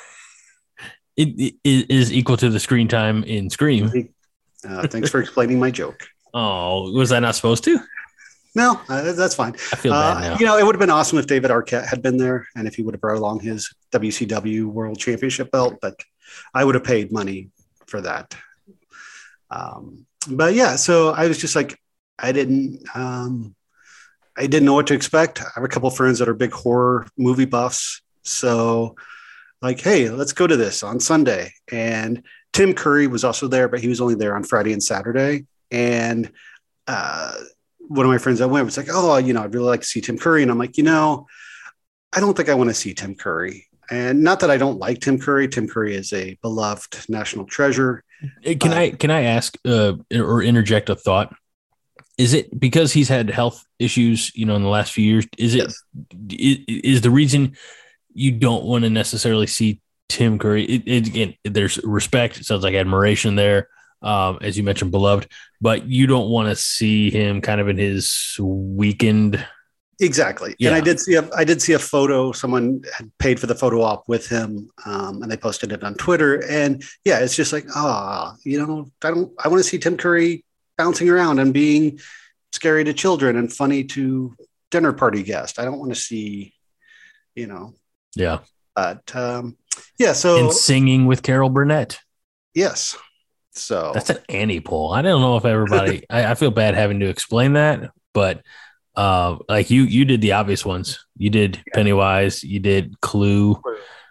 it, 1.17 1.55
it 1.65 1.91
is 1.91 2.13
equal 2.13 2.37
to 2.37 2.49
the 2.49 2.61
screen 2.61 2.87
time 2.89 3.25
in 3.25 3.51
Scream. 3.51 3.91
uh, 4.69 4.87
thanks 4.87 5.11
for 5.11 5.21
explaining 5.21 5.59
my 5.59 5.71
joke 5.71 6.07
Oh, 6.35 6.93
was 6.93 7.11
I 7.11 7.21
not 7.21 7.37
supposed 7.37 7.65
to? 7.65 7.81
No, 8.55 8.79
uh, 8.91 9.13
that's 9.13 9.35
fine. 9.35 9.55
I 9.73 9.77
feel 9.77 9.95
Uh, 9.95 10.15
bad 10.15 10.21
now. 10.33 10.39
you 10.39 10.45
know, 10.45 10.59
it 10.59 10.65
would 10.67 10.75
have 10.75 10.79
been 10.79 10.91
awesome 10.91 11.17
if 11.19 11.27
David 11.27 11.51
Arquette 11.51 11.87
had 11.87 12.03
been 12.03 12.19
there 12.19 12.47
and 12.55 12.69
if 12.69 12.75
he 12.75 12.83
would 12.83 12.93
have 12.93 13.01
brought 13.01 13.17
along 13.17 13.41
his 13.41 13.75
WCW 13.93 14.67
World 14.67 14.99
Championship 14.99 15.51
belt, 15.51 15.77
but 15.81 15.99
I 16.53 16.65
would 16.65 16.75
have 16.75 16.85
paid 16.85 17.11
money 17.11 17.49
for 17.87 18.03
that. 18.03 18.35
Um, 19.51 20.07
but 20.29 20.55
yeah, 20.55 20.77
so 20.77 21.11
I 21.11 21.27
was 21.29 21.39
just 21.39 21.57
like, 21.57 21.79
I 22.19 22.33
didn't, 22.33 22.85
um, 22.95 23.55
I 24.37 24.43
didn't 24.43 24.67
know 24.67 24.75
what 24.75 24.87
to 24.89 24.95
expect. 24.95 25.41
I 25.41 25.47
have 25.55 25.65
a 25.65 25.69
couple 25.69 25.91
friends 25.91 26.19
that 26.19 26.29
are 26.29 26.35
big 26.35 26.53
horror 26.53 27.07
movie 27.17 27.45
buffs, 27.45 28.03
so 28.23 28.97
like, 29.61 29.81
hey, 29.81 30.11
let's 30.11 30.33
go 30.33 30.47
to 30.47 30.57
this 30.57 30.83
on 30.83 31.01
Sunday. 31.01 31.53
And 31.71 32.23
Tim 32.53 32.75
Curry 32.75 33.07
was 33.07 33.25
also 33.25 33.49
there, 33.49 33.69
but 33.69 33.81
he 33.81 33.89
was 33.89 34.01
only 34.01 34.15
there 34.15 34.37
on 34.37 34.45
Friday 34.45 34.73
and 34.73 34.83
Saturday. 34.83 35.47
And 35.71 36.31
uh, 36.87 37.35
one 37.81 38.07
of 38.07 38.13
my 38.13 38.19
friends 38.19 38.39
that 38.39 38.49
went 38.49 38.65
was 38.65 38.77
like, 38.77 38.89
oh, 38.91 39.17
you 39.17 39.33
know, 39.33 39.43
I'd 39.43 39.55
really 39.55 39.67
like 39.67 39.81
to 39.81 39.87
see 39.87 40.01
Tim 40.01 40.19
Curry. 40.19 40.43
And 40.43 40.51
I'm 40.51 40.59
like, 40.59 40.79
you 40.79 40.85
know, 40.85 41.27
I 42.13 42.21
don't 42.21 42.37
think 42.37 42.49
I 42.49 42.55
want 42.55 42.71
to 42.71 42.75
see 42.75 42.95
Tim 42.95 43.15
Curry. 43.15 43.68
And 43.91 44.23
not 44.23 44.41
that 44.41 44.51
I 44.51 44.57
don't 44.59 44.79
like 44.79 45.01
Tim 45.01 45.19
Curry. 45.19 45.49
Tim 45.49 45.67
Curry 45.69 45.95
is 45.95 46.13
a 46.13 46.37
beloved 46.43 47.07
national 47.09 47.47
treasure. 47.47 48.05
Uh, 48.47 48.55
Can 48.61 48.73
I 48.73 48.91
can 48.91 49.11
I 49.11 49.23
ask 49.23 49.57
uh, 49.65 49.95
or 50.15 50.43
interject 50.43 50.91
a 50.91 50.95
thought? 50.97 51.35
Is 52.19 52.35
it 52.35 52.59
because 52.59 52.93
he's 52.93 53.09
had 53.09 53.31
health 53.31 53.65
issues, 53.79 54.33
you 54.35 54.45
know, 54.45 54.57
in 54.57 54.63
the 54.63 54.69
last 54.69 54.93
few 54.93 55.05
years? 55.05 55.27
Is 55.39 55.55
it 55.55 55.73
i- 56.33 56.65
is 56.69 57.01
the 57.01 57.11
reason 57.11 57.57
you 58.13 58.33
don't 58.33 58.65
want 58.65 58.83
to 58.85 58.91
necessarily 58.91 59.47
see 59.47 59.81
Tim 60.09 60.39
Curry? 60.39 60.65
It, 60.65 60.83
it, 60.87 61.07
again, 61.07 61.35
there's 61.45 61.79
respect. 61.85 62.39
It 62.41 62.45
sounds 62.45 62.65
like 62.65 62.75
admiration 62.75 63.37
there, 63.37 63.69
um, 64.03 64.39
as 64.43 64.57
you 64.59 64.65
mentioned, 64.65 64.91
beloved. 64.91 65.31
But 65.61 65.87
you 65.87 66.09
don't 66.09 66.29
want 66.29 66.49
to 66.49 66.57
see 66.57 67.11
him 67.11 67.41
kind 67.41 67.61
of 67.61 67.69
in 67.69 67.79
his 67.79 68.37
weakened. 68.41 69.45
Exactly. 70.01 70.55
Yeah. 70.59 70.69
And 70.69 70.77
I 70.77 70.81
did 70.81 71.01
see 71.01 71.15
a 71.15 71.29
I 71.35 71.45
did 71.45 71.61
see 71.61 71.73
a 71.73 71.79
photo. 71.79 72.31
Someone 72.33 72.83
had 72.97 73.11
paid 73.19 73.41
for 73.41 73.47
the 73.47 73.55
photo 73.55 73.83
op 73.83 74.05
with 74.07 74.29
him, 74.29 74.71
um, 74.87 75.23
and 75.23 75.31
they 75.31 75.37
posted 75.37 75.73
it 75.73 75.83
on 75.83 75.95
Twitter. 75.95 76.45
And 76.49 76.85
yeah, 77.05 77.19
it's 77.19 77.35
just 77.35 77.53
like, 77.53 77.67
ah, 77.75 78.37
you 78.45 78.65
know, 78.65 78.91
I 79.03 79.11
don't. 79.11 79.33
I 79.43 79.49
want 79.49 79.59
to 79.63 79.69
see 79.69 79.79
Tim 79.79 79.97
Curry 79.97 80.45
bouncing 80.77 81.09
around 81.09 81.41
and 81.41 81.53
being 81.53 81.99
scary 82.53 82.85
to 82.85 82.93
children 82.93 83.37
and 83.37 83.53
funny 83.53 83.85
to 83.85 84.37
dinner 84.71 84.93
party 84.93 85.25
guests. 85.25 85.59
I 85.59 85.65
don't 85.65 85.79
want 85.79 85.93
to 85.93 86.01
see, 86.01 86.55
you 87.35 87.49
know. 87.49 87.75
Yeah, 88.15 88.39
But 88.77 89.15
um, 89.17 89.57
yeah, 89.99 90.13
so 90.13 90.39
and 90.39 90.53
singing 90.53 91.07
with 91.07 91.23
Carol 91.23 91.51
Burnett. 91.51 91.99
yes, 92.55 92.97
so 93.53 93.91
That's 93.93 94.11
an 94.11 94.19
Annie 94.29 94.61
poll. 94.61 94.93
I 94.93 95.03
don't 95.03 95.21
know 95.21 95.37
if 95.37 95.45
everybody. 95.45 96.05
I, 96.11 96.31
I 96.31 96.35
feel 96.37 96.51
bad 96.53 96.75
having 96.75 97.01
to 97.01 97.09
explain 97.09 97.55
that, 97.55 97.91
but 98.15 98.43
uh, 98.99 99.39
like 99.49 99.71
you, 99.71 99.83
you 99.85 100.05
did 100.05 100.21
the 100.21 100.33
obvious 100.33 100.67
ones. 100.67 101.07
You 101.17 101.31
did 101.31 101.63
Pennywise. 101.73 102.43
You 102.43 102.59
did 102.61 103.01
Clue. 103.01 103.61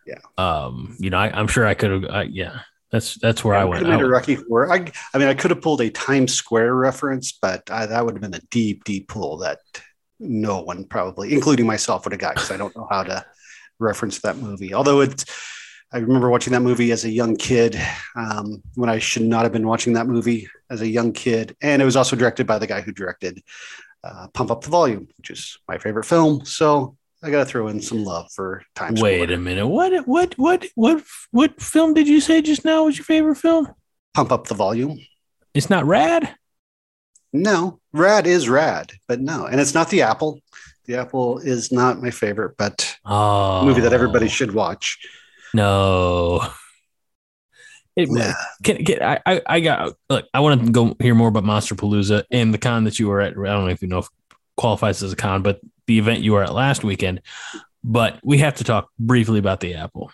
Yeah. 0.05 0.19
Um, 0.37 0.95
you 0.99 1.09
know, 1.09 1.17
I, 1.17 1.37
I'm 1.37 1.47
sure 1.47 1.67
I 1.67 1.73
could 1.73 1.91
have. 1.91 2.05
I, 2.05 2.21
yeah, 2.23 2.61
that's 2.89 3.15
that's 3.15 3.43
where 3.43 3.55
I 3.55 3.63
could 3.63 3.69
went. 3.69 3.85
have 3.85 3.99
made 3.99 4.03
I- 4.03 4.07
a 4.07 4.09
Rocky 4.09 4.35
Horror. 4.35 4.71
I, 4.71 4.91
I 5.13 5.17
mean, 5.17 5.27
I 5.27 5.33
could 5.33 5.51
have 5.51 5.61
pulled 5.61 5.81
a 5.81 5.89
Times 5.89 6.33
Square 6.33 6.75
reference, 6.75 7.33
but 7.33 7.69
I, 7.69 7.85
that 7.85 8.05
would 8.05 8.15
have 8.15 8.21
been 8.21 8.33
a 8.33 8.45
deep, 8.49 8.85
deep 8.85 9.09
pull 9.09 9.37
that 9.39 9.59
no 10.19 10.61
one 10.61 10.85
probably, 10.85 11.33
including 11.33 11.67
myself, 11.67 12.05
would 12.05 12.13
have 12.13 12.21
got 12.21 12.35
because 12.35 12.51
I 12.51 12.57
don't 12.57 12.75
know 12.75 12.87
how 12.89 13.03
to 13.03 13.25
reference 13.79 14.21
that 14.21 14.37
movie. 14.37 14.73
Although 14.73 15.01
it's, 15.01 15.25
I 15.91 15.99
remember 15.99 16.29
watching 16.29 16.53
that 16.53 16.61
movie 16.61 16.91
as 16.91 17.03
a 17.05 17.09
young 17.09 17.35
kid 17.35 17.79
um, 18.15 18.63
when 18.75 18.89
I 18.89 18.99
should 18.99 19.23
not 19.23 19.43
have 19.43 19.51
been 19.51 19.67
watching 19.67 19.93
that 19.93 20.07
movie 20.07 20.47
as 20.69 20.81
a 20.81 20.87
young 20.87 21.11
kid, 21.11 21.55
and 21.61 21.81
it 21.81 21.85
was 21.85 21.95
also 21.95 22.15
directed 22.15 22.47
by 22.47 22.57
the 22.57 22.67
guy 22.67 22.81
who 22.81 22.91
directed 22.91 23.43
uh, 24.07 24.27
Pump 24.33 24.51
Up 24.51 24.61
the 24.63 24.69
Volume, 24.69 25.07
which 25.17 25.29
is 25.29 25.57
my 25.67 25.77
favorite 25.77 26.05
film. 26.05 26.45
So 26.45 26.95
I 27.23 27.29
got 27.31 27.39
to 27.39 27.45
throw 27.45 27.67
in 27.67 27.81
some 27.81 28.03
love 28.03 28.31
for 28.33 28.63
Times 28.75 29.01
Wait 29.01 29.23
Square. 29.23 29.37
a 29.37 29.39
minute. 29.41 29.67
What 29.67 30.07
what 30.07 30.33
what 30.37 30.65
what 30.75 31.03
what 31.31 31.61
film 31.61 31.93
did 31.93 32.07
you 32.07 32.21
say 32.21 32.41
just 32.41 32.63
now 32.65 32.85
was 32.85 32.97
your 32.97 33.05
favorite 33.05 33.35
film? 33.37 33.67
Pump 34.13 34.31
Up 34.31 34.47
the 34.47 34.55
Volume. 34.55 34.99
It's 35.53 35.69
not 35.69 35.85
Rad. 35.85 36.35
No, 37.33 37.79
rad 37.91 38.25
is 38.25 38.47
rad, 38.47 38.93
but 39.07 39.19
no, 39.19 39.45
and 39.45 39.59
it's 39.59 39.73
not 39.73 39.89
the 39.89 40.01
apple. 40.03 40.39
The 40.85 40.95
apple 40.97 41.39
is 41.39 41.71
not 41.71 42.01
my 42.01 42.09
favorite, 42.09 42.55
but 42.57 42.95
Oh, 43.05 43.59
a 43.61 43.65
movie 43.65 43.81
that 43.81 43.91
everybody 43.93 44.29
should 44.29 44.53
watch. 44.53 44.97
No. 45.53 46.47
It, 47.97 48.07
Yeah. 48.11 48.33
can, 48.63 48.85
can, 48.85 49.01
I, 49.03 49.19
I, 49.25 49.41
I 49.47 49.59
got 49.59 49.95
look. 50.09 50.25
I 50.33 50.39
want 50.39 50.65
to 50.65 50.71
go 50.71 50.95
hear 51.01 51.15
more 51.15 51.27
about 51.27 51.43
Monster 51.43 51.75
Palooza 51.75 52.23
and 52.31 52.53
the 52.53 52.57
con 52.57 52.83
that 52.85 52.99
you 52.99 53.07
were 53.09 53.19
at. 53.19 53.31
I 53.33 53.35
don't 53.35 53.65
know 53.65 53.67
if 53.67 53.81
you 53.81 53.87
know 53.89 53.99
if 53.99 54.07
qualifies 54.55 55.03
as 55.03 55.11
a 55.11 55.15
con, 55.15 55.41
but 55.41 55.59
the 55.87 55.97
event 55.99 56.21
you 56.21 56.33
were 56.33 56.43
at 56.43 56.53
last 56.53 56.83
weekend. 56.83 57.21
But 57.83 58.19
we 58.23 58.37
have 58.39 58.55
to 58.55 58.63
talk 58.63 58.89
briefly 58.99 59.39
about 59.39 59.59
the 59.59 59.75
Apple. 59.75 60.11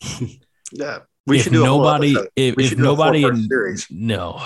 Yeah, 0.72 0.98
we 1.26 1.36
if 1.38 1.44
should 1.44 1.52
do 1.52 1.62
a 1.64 1.68
whole 1.68 1.78
nobody. 1.78 2.10
episode. 2.12 2.28
If, 2.34 2.58
if 2.58 2.70
do 2.70 2.76
nobody, 2.82 3.22
four-part 3.22 3.88
in, 3.90 4.06
no, 4.06 4.42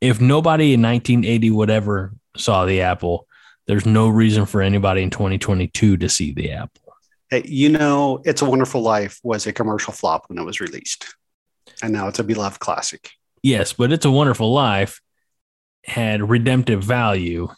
if 0.00 0.20
nobody 0.20 0.72
in 0.74 0.82
1980 0.82 1.50
would 1.50 1.68
ever 1.70 2.14
saw 2.36 2.64
the 2.64 2.82
Apple, 2.82 3.26
there's 3.66 3.84
no 3.84 4.08
reason 4.08 4.46
for 4.46 4.62
anybody 4.62 5.02
in 5.02 5.10
2022 5.10 5.96
to 5.96 6.08
see 6.08 6.32
the 6.32 6.52
Apple. 6.52 6.94
Hey, 7.28 7.42
you 7.44 7.70
know, 7.70 8.22
"It's 8.24 8.40
a 8.40 8.44
Wonderful 8.44 8.82
Life" 8.82 9.18
was 9.24 9.48
a 9.48 9.52
commercial 9.52 9.92
flop 9.92 10.28
when 10.28 10.38
it 10.38 10.44
was 10.44 10.60
released, 10.60 11.16
and 11.82 11.92
now 11.92 12.08
it's 12.08 12.18
a 12.18 12.24
beloved 12.24 12.60
classic. 12.60 13.10
Yes, 13.42 13.72
but 13.72 13.92
It's 13.92 14.04
a 14.06 14.10
Wonderful 14.10 14.52
Life 14.52 15.00
had 15.84 16.28
redemptive 16.28 16.82
value 16.82 17.48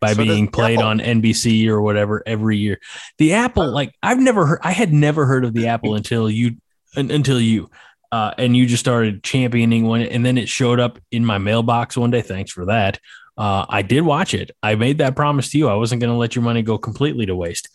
by 0.00 0.12
So 0.12 0.22
being 0.22 0.48
played 0.48 0.78
Apple. 0.78 0.88
on 0.90 0.98
NBC 1.00 1.66
or 1.68 1.80
whatever 1.82 2.22
every 2.26 2.56
year. 2.58 2.78
The 3.18 3.34
Apple, 3.34 3.68
like 3.72 3.94
I've 4.02 4.20
never 4.20 4.46
heard, 4.46 4.60
I 4.62 4.70
had 4.72 4.92
never 4.92 5.26
heard 5.26 5.44
of 5.44 5.54
the 5.54 5.66
Apple 5.74 5.94
until 5.96 6.30
you, 6.30 6.56
un, 6.96 7.10
until 7.10 7.40
you. 7.40 7.68
uh, 8.12 8.32
and 8.38 8.56
you 8.56 8.66
just 8.66 8.80
started 8.80 9.24
championing 9.24 9.84
one, 9.86 10.02
and 10.02 10.24
then 10.24 10.38
it 10.38 10.48
showed 10.48 10.78
up 10.78 11.00
in 11.10 11.24
my 11.24 11.38
mailbox 11.38 11.96
one 11.96 12.10
day. 12.12 12.22
Thanks 12.22 12.52
for 12.52 12.66
that. 12.66 13.00
Uh, 13.36 13.66
I 13.68 13.82
did 13.82 14.02
watch 14.02 14.34
it. 14.34 14.52
I 14.62 14.76
made 14.76 14.98
that 14.98 15.16
promise 15.16 15.50
to 15.50 15.58
you. 15.58 15.68
I 15.68 15.74
wasn't 15.74 16.00
going 16.00 16.12
to 16.12 16.16
let 16.16 16.36
your 16.36 16.44
money 16.44 16.62
go 16.62 16.78
completely 16.78 17.26
to 17.26 17.34
waste. 17.34 17.68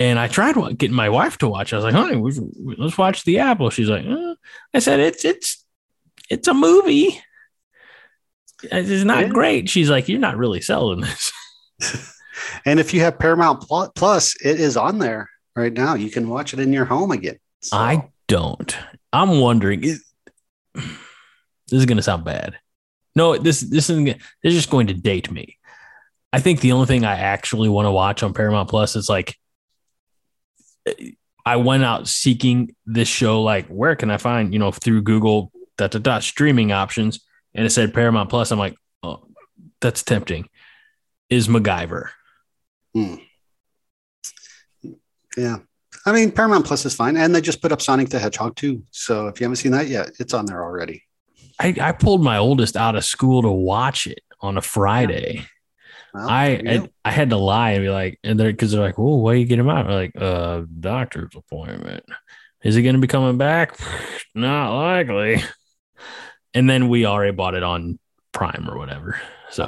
And 0.00 0.18
I 0.18 0.28
tried 0.28 0.54
getting 0.78 0.94
my 0.94 1.08
wife 1.08 1.38
to 1.38 1.48
watch. 1.48 1.72
I 1.72 1.76
was 1.76 1.84
like, 1.84 1.94
"Honey, 1.94 2.22
let's 2.78 2.96
watch 2.96 3.24
The 3.24 3.40
Apple." 3.40 3.70
She's 3.70 3.88
like, 3.88 4.06
uh. 4.06 4.34
"I 4.72 4.78
said 4.78 5.00
it's 5.00 5.24
it's 5.24 5.64
it's 6.30 6.46
a 6.46 6.54
movie. 6.54 7.20
It's 8.62 9.04
not 9.04 9.26
yeah. 9.26 9.28
great." 9.28 9.68
She's 9.68 9.90
like, 9.90 10.08
"You're 10.08 10.20
not 10.20 10.36
really 10.36 10.60
selling 10.60 11.00
this." 11.00 11.32
and 12.64 12.78
if 12.78 12.94
you 12.94 13.00
have 13.00 13.18
Paramount 13.18 13.64
Plus, 13.94 14.36
it 14.44 14.60
is 14.60 14.76
on 14.76 14.98
there 14.98 15.28
right 15.56 15.72
now. 15.72 15.94
You 15.94 16.10
can 16.10 16.28
watch 16.28 16.54
it 16.54 16.60
in 16.60 16.72
your 16.72 16.84
home 16.84 17.10
again. 17.10 17.38
So. 17.62 17.76
I 17.76 18.08
don't. 18.28 18.76
I'm 19.12 19.40
wondering. 19.40 19.82
Is, 19.82 20.04
this 20.74 20.86
is 21.70 21.86
going 21.86 21.96
to 21.96 22.02
sound 22.02 22.24
bad. 22.24 22.56
No, 23.16 23.36
this 23.36 23.60
this 23.60 23.90
isn't. 23.90 24.04
This 24.04 24.18
is 24.44 24.54
just 24.54 24.70
going 24.70 24.86
to 24.86 24.94
date 24.94 25.30
me. 25.30 25.58
I 26.32 26.40
think 26.40 26.60
the 26.60 26.72
only 26.72 26.86
thing 26.86 27.04
I 27.04 27.16
actually 27.16 27.68
want 27.68 27.86
to 27.86 27.90
watch 27.90 28.22
on 28.22 28.34
Paramount 28.34 28.68
Plus 28.68 28.94
is 28.94 29.08
like 29.08 29.36
I 31.44 31.56
went 31.56 31.84
out 31.84 32.08
seeking 32.08 32.74
this 32.86 33.08
show. 33.08 33.42
Like, 33.42 33.66
where 33.68 33.96
can 33.96 34.10
I 34.10 34.16
find 34.16 34.52
you 34.52 34.58
know 34.58 34.72
through 34.72 35.02
Google 35.02 35.52
dot 35.76 35.92
dot 35.92 36.02
dot 36.02 36.22
streaming 36.22 36.72
options, 36.72 37.20
and 37.54 37.64
it 37.64 37.70
said 37.70 37.94
Paramount 37.94 38.30
Plus. 38.30 38.50
I'm 38.50 38.58
like, 38.58 38.76
oh, 39.02 39.26
that's 39.80 40.02
tempting. 40.02 40.48
Is 41.30 41.48
MacGyver? 41.48 42.08
Hmm. 42.94 43.16
Yeah, 45.36 45.58
I 46.04 46.12
mean, 46.12 46.32
Paramount 46.32 46.64
Plus 46.64 46.84
is 46.86 46.94
fine, 46.94 47.16
and 47.16 47.34
they 47.34 47.40
just 47.40 47.60
put 47.60 47.70
up 47.70 47.82
Sonic 47.82 48.08
the 48.08 48.18
Hedgehog 48.18 48.56
too. 48.56 48.82
So 48.90 49.28
if 49.28 49.40
you 49.40 49.44
haven't 49.44 49.56
seen 49.56 49.72
that 49.72 49.88
yet, 49.88 50.12
it's 50.18 50.34
on 50.34 50.46
there 50.46 50.64
already. 50.64 51.04
I, 51.60 51.74
I 51.80 51.92
pulled 51.92 52.22
my 52.22 52.38
oldest 52.38 52.76
out 52.76 52.96
of 52.96 53.04
school 53.04 53.42
to 53.42 53.50
watch 53.50 54.06
it 54.06 54.20
on 54.40 54.56
a 54.56 54.62
Friday. 54.62 55.46
Well, 56.14 56.28
I, 56.28 56.62
I, 56.66 56.88
I 57.04 57.10
had 57.10 57.30
to 57.30 57.36
lie 57.36 57.72
and 57.72 57.84
be 57.84 57.90
like, 57.90 58.18
and 58.24 58.38
they're 58.38 58.50
because 58.50 58.72
they're 58.72 58.80
like, 58.80 58.98
"Oh, 58.98 59.16
why 59.16 59.34
you 59.34 59.44
get 59.44 59.58
him 59.58 59.68
out?" 59.68 59.88
Like, 59.88 60.12
uh, 60.16 60.62
doctor's 60.80 61.34
appointment. 61.36 62.04
Is 62.62 62.74
he 62.74 62.82
going 62.82 62.94
to 62.94 63.00
be 63.00 63.06
coming 63.06 63.38
back? 63.38 63.78
Not 64.34 64.76
likely. 64.76 65.42
And 66.54 66.68
then 66.68 66.88
we 66.88 67.06
already 67.06 67.32
bought 67.32 67.54
it 67.54 67.62
on 67.62 67.98
Prime 68.32 68.68
or 68.68 68.78
whatever. 68.78 69.20
So, 69.50 69.64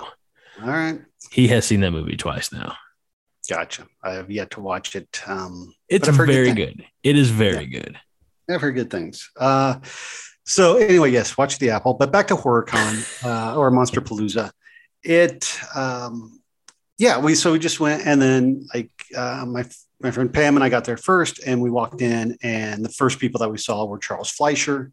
all 0.63 0.69
right, 0.69 1.01
he 1.31 1.49
has 1.49 1.67
seen 1.67 1.81
that 1.81 1.91
movie 1.91 2.17
twice 2.17 2.53
now. 2.53 2.75
Gotcha. 3.49 3.87
I 4.03 4.13
have 4.13 4.31
yet 4.31 4.53
to 4.53 4.61
watch 4.61 4.97
it. 4.97 5.21
Um, 5.27 5.75
it's 5.89 6.09
very 6.09 6.53
good, 6.53 6.79
good, 6.79 6.87
It 7.03 7.17
is 7.17 7.31
very 7.31 7.65
yeah. 7.65 7.81
good. 7.81 8.01
I've 8.49 8.61
heard 8.61 8.75
good 8.75 8.91
things. 8.91 9.31
Uh, 9.37 9.77
so 10.45 10.77
anyway, 10.77 11.11
yes, 11.11 11.37
watch 11.37 11.59
the 11.59 11.71
Apple. 11.71 11.95
But 11.95 12.11
back 12.11 12.29
to 12.29 12.37
HorrorCon 12.37 13.25
uh, 13.25 13.57
or 13.57 13.71
Monster 13.71 14.01
Palooza. 14.01 14.51
It, 15.03 15.59
um, 15.75 16.41
yeah, 16.99 17.19
we 17.19 17.35
so 17.35 17.53
we 17.53 17.59
just 17.59 17.81
went, 17.81 18.07
and 18.07 18.21
then 18.21 18.67
like 18.75 18.91
uh, 19.17 19.45
my 19.47 19.65
my 20.01 20.11
friend 20.11 20.33
Pam 20.33 20.57
and 20.57 20.65
I 20.65 20.69
got 20.69 20.85
there 20.85 20.97
first, 20.97 21.41
and 21.45 21.61
we 21.61 21.71
walked 21.71 22.03
in, 22.03 22.37
and 22.43 22.85
the 22.85 22.91
first 22.91 23.19
people 23.19 23.39
that 23.41 23.51
we 23.51 23.59
saw 23.59 23.85
were 23.87 23.99
Charles 23.99 24.31
Fleischer, 24.31 24.93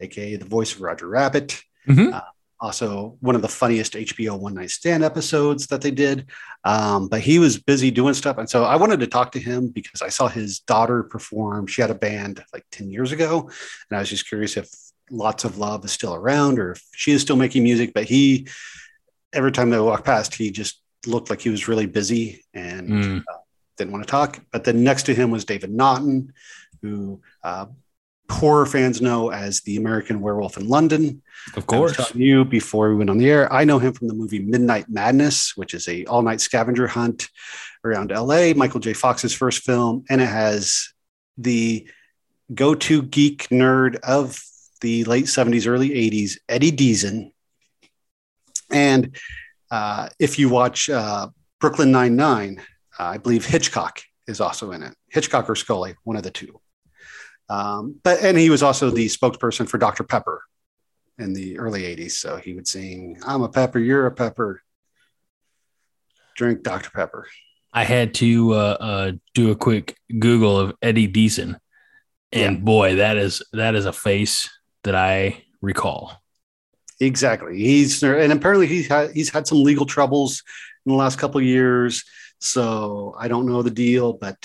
aka 0.00 0.36
the 0.36 0.44
voice 0.44 0.74
of 0.74 0.80
Roger 0.80 1.08
Rabbit. 1.08 1.62
Mm-hmm. 1.88 2.14
Uh, 2.14 2.20
also 2.60 3.16
one 3.20 3.34
of 3.34 3.42
the 3.42 3.48
funniest 3.48 3.94
HBO 3.94 4.38
One 4.38 4.54
Night 4.54 4.70
Stand 4.70 5.02
episodes 5.02 5.66
that 5.68 5.80
they 5.80 5.90
did. 5.90 6.26
Um, 6.64 7.08
but 7.08 7.20
he 7.20 7.38
was 7.38 7.58
busy 7.58 7.90
doing 7.90 8.14
stuff. 8.14 8.36
And 8.36 8.50
so 8.50 8.64
I 8.64 8.76
wanted 8.76 9.00
to 9.00 9.06
talk 9.06 9.32
to 9.32 9.40
him 9.40 9.68
because 9.68 10.02
I 10.02 10.10
saw 10.10 10.28
his 10.28 10.60
daughter 10.60 11.02
perform. 11.02 11.66
She 11.66 11.80
had 11.80 11.90
a 11.90 11.94
band 11.94 12.44
like 12.52 12.64
10 12.70 12.90
years 12.90 13.12
ago. 13.12 13.50
And 13.90 13.96
I 13.96 14.00
was 14.00 14.10
just 14.10 14.28
curious 14.28 14.56
if 14.56 14.68
Lots 15.10 15.44
of 15.44 15.58
Love 15.58 15.84
is 15.84 15.92
still 15.92 16.14
around 16.14 16.58
or 16.58 16.72
if 16.72 16.84
she 16.94 17.12
is 17.12 17.22
still 17.22 17.36
making 17.36 17.62
music. 17.62 17.92
But 17.94 18.04
he, 18.04 18.46
every 19.32 19.52
time 19.52 19.70
they 19.70 19.78
walked 19.78 20.04
past, 20.04 20.34
he 20.34 20.50
just 20.50 20.80
looked 21.06 21.30
like 21.30 21.40
he 21.40 21.50
was 21.50 21.68
really 21.68 21.86
busy 21.86 22.44
and 22.52 22.88
mm. 22.88 23.18
uh, 23.20 23.36
didn't 23.76 23.92
want 23.92 24.04
to 24.04 24.10
talk. 24.10 24.40
But 24.52 24.64
then 24.64 24.84
next 24.84 25.04
to 25.04 25.14
him 25.14 25.30
was 25.30 25.44
David 25.44 25.72
Naughton, 25.72 26.32
who 26.82 27.20
uh, 27.42 27.66
horror 28.30 28.66
fans 28.66 29.00
know 29.02 29.30
as 29.30 29.60
the 29.62 29.76
American 29.76 30.20
Werewolf 30.20 30.56
in 30.56 30.68
London. 30.68 31.22
Of 31.56 31.66
course, 31.66 32.14
you 32.14 32.44
before 32.44 32.90
we 32.90 32.96
went 32.96 33.10
on 33.10 33.18
the 33.18 33.30
air. 33.30 33.52
I 33.52 33.64
know 33.64 33.78
him 33.78 33.92
from 33.92 34.08
the 34.08 34.14
movie 34.14 34.38
Midnight 34.38 34.86
Madness, 34.88 35.56
which 35.56 35.74
is 35.74 35.88
a 35.88 36.04
all-night 36.04 36.40
scavenger 36.40 36.86
hunt 36.86 37.28
around 37.84 38.10
LA. 38.10 38.52
Michael 38.54 38.80
J. 38.80 38.92
Fox's 38.92 39.34
first 39.34 39.62
film, 39.62 40.04
and 40.08 40.20
it 40.20 40.28
has 40.28 40.92
the 41.38 41.88
go-to 42.54 43.02
geek 43.02 43.48
nerd 43.48 43.96
of 44.00 44.42
the 44.80 45.04
late 45.04 45.26
'70s, 45.26 45.66
early 45.66 45.90
'80s, 45.90 46.38
Eddie 46.48 46.72
Deezen. 46.72 47.32
And 48.70 49.16
uh, 49.70 50.08
if 50.18 50.38
you 50.38 50.48
watch 50.48 50.90
uh, 50.90 51.28
Brooklyn 51.60 51.90
Nine 51.90 52.16
Nine, 52.16 52.60
uh, 52.98 53.04
I 53.04 53.18
believe 53.18 53.44
Hitchcock 53.46 54.02
is 54.26 54.40
also 54.40 54.72
in 54.72 54.82
it. 54.82 54.94
Hitchcock 55.08 55.48
or 55.48 55.56
Scully, 55.56 55.94
one 56.04 56.16
of 56.16 56.22
the 56.22 56.30
two. 56.30 56.60
Um, 57.48 57.96
but 58.02 58.22
and 58.22 58.38
he 58.38 58.48
was 58.48 58.62
also 58.62 58.90
the 58.90 59.06
spokesperson 59.06 59.68
for 59.68 59.78
Dr. 59.78 60.04
Pepper 60.04 60.42
in 61.18 61.32
the 61.32 61.58
early 61.58 61.82
80s. 61.82 62.12
So 62.12 62.36
he 62.36 62.54
would 62.54 62.66
sing, 62.66 63.18
I'm 63.26 63.42
a 63.42 63.48
pepper, 63.48 63.78
you're 63.78 64.06
a 64.06 64.12
pepper. 64.12 64.62
Drink 66.36 66.62
Dr. 66.62 66.90
Pepper. 66.90 67.26
I 67.72 67.84
had 67.84 68.14
to 68.14 68.52
uh, 68.52 68.76
uh, 68.80 69.12
do 69.34 69.50
a 69.50 69.56
quick 69.56 69.96
Google 70.18 70.58
of 70.58 70.74
Eddie 70.80 71.08
Deezen. 71.08 71.58
And 72.32 72.58
yeah. 72.58 72.62
boy, 72.62 72.96
that 72.96 73.16
is 73.16 73.42
that 73.52 73.74
is 73.74 73.86
a 73.86 73.92
face 73.92 74.48
that 74.84 74.94
I 74.94 75.44
recall. 75.60 76.19
Exactly. 77.00 77.56
He's 77.56 78.02
and 78.02 78.32
apparently 78.32 78.66
he's 78.66 78.86
had 78.86 79.12
he's 79.12 79.30
had 79.30 79.46
some 79.46 79.62
legal 79.62 79.86
troubles 79.86 80.42
in 80.84 80.92
the 80.92 80.98
last 80.98 81.18
couple 81.18 81.40
years. 81.40 82.04
So 82.40 83.14
I 83.18 83.28
don't 83.28 83.46
know 83.46 83.62
the 83.62 83.70
deal, 83.70 84.12
but 84.12 84.36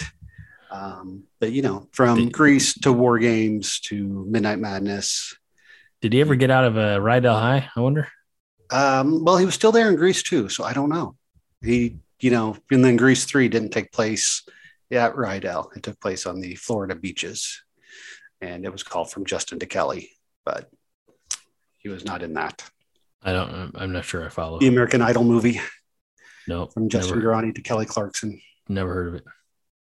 um, 0.71 1.23
but 1.39 1.51
you 1.51 1.61
know, 1.61 1.87
from 1.91 2.17
did, 2.17 2.33
Grease 2.33 2.73
to 2.79 2.93
War 2.93 3.19
Games 3.19 3.79
to 3.81 4.25
Midnight 4.29 4.59
Madness. 4.59 5.35
Did 6.01 6.13
he 6.13 6.21
ever 6.21 6.35
get 6.35 6.51
out 6.51 6.65
of 6.65 6.77
a 6.77 6.95
uh, 6.95 6.99
Rydell 6.99 7.39
High? 7.39 7.69
I 7.75 7.79
wonder. 7.79 8.07
Um, 8.71 9.23
well, 9.23 9.37
he 9.37 9.45
was 9.45 9.55
still 9.55 9.71
there 9.71 9.89
in 9.89 9.95
Grease 9.95 10.23
too, 10.23 10.49
so 10.49 10.63
I 10.63 10.73
don't 10.73 10.89
know. 10.89 11.15
He, 11.61 11.97
you 12.19 12.31
know, 12.31 12.57
and 12.71 12.83
then 12.83 12.95
Grease 12.95 13.25
three 13.25 13.47
didn't 13.47 13.71
take 13.71 13.91
place 13.91 14.43
at 14.91 15.15
Rydell. 15.15 15.75
It 15.75 15.83
took 15.83 15.99
place 15.99 16.25
on 16.25 16.39
the 16.39 16.55
Florida 16.55 16.95
beaches, 16.95 17.63
and 18.41 18.65
it 18.65 18.71
was 18.71 18.83
called 18.83 19.11
From 19.11 19.25
Justin 19.25 19.59
to 19.59 19.65
Kelly, 19.65 20.11
but 20.45 20.69
he 21.85 21.89
was 21.89 22.03
not 22.03 22.23
in 22.23 22.33
that. 22.33 22.67
I 23.21 23.31
don't. 23.31 23.71
I'm 23.75 23.93
not 23.93 24.05
sure 24.05 24.25
I 24.25 24.29
follow 24.29 24.57
the 24.57 24.67
American 24.67 25.03
Idol 25.03 25.23
movie. 25.23 25.61
No, 26.47 26.65
from 26.65 26.89
Justin 26.89 27.21
Guarini 27.21 27.53
to 27.53 27.61
Kelly 27.61 27.85
Clarkson. 27.85 28.41
Never 28.67 28.91
heard 28.91 29.07
of 29.07 29.15
it. 29.15 29.23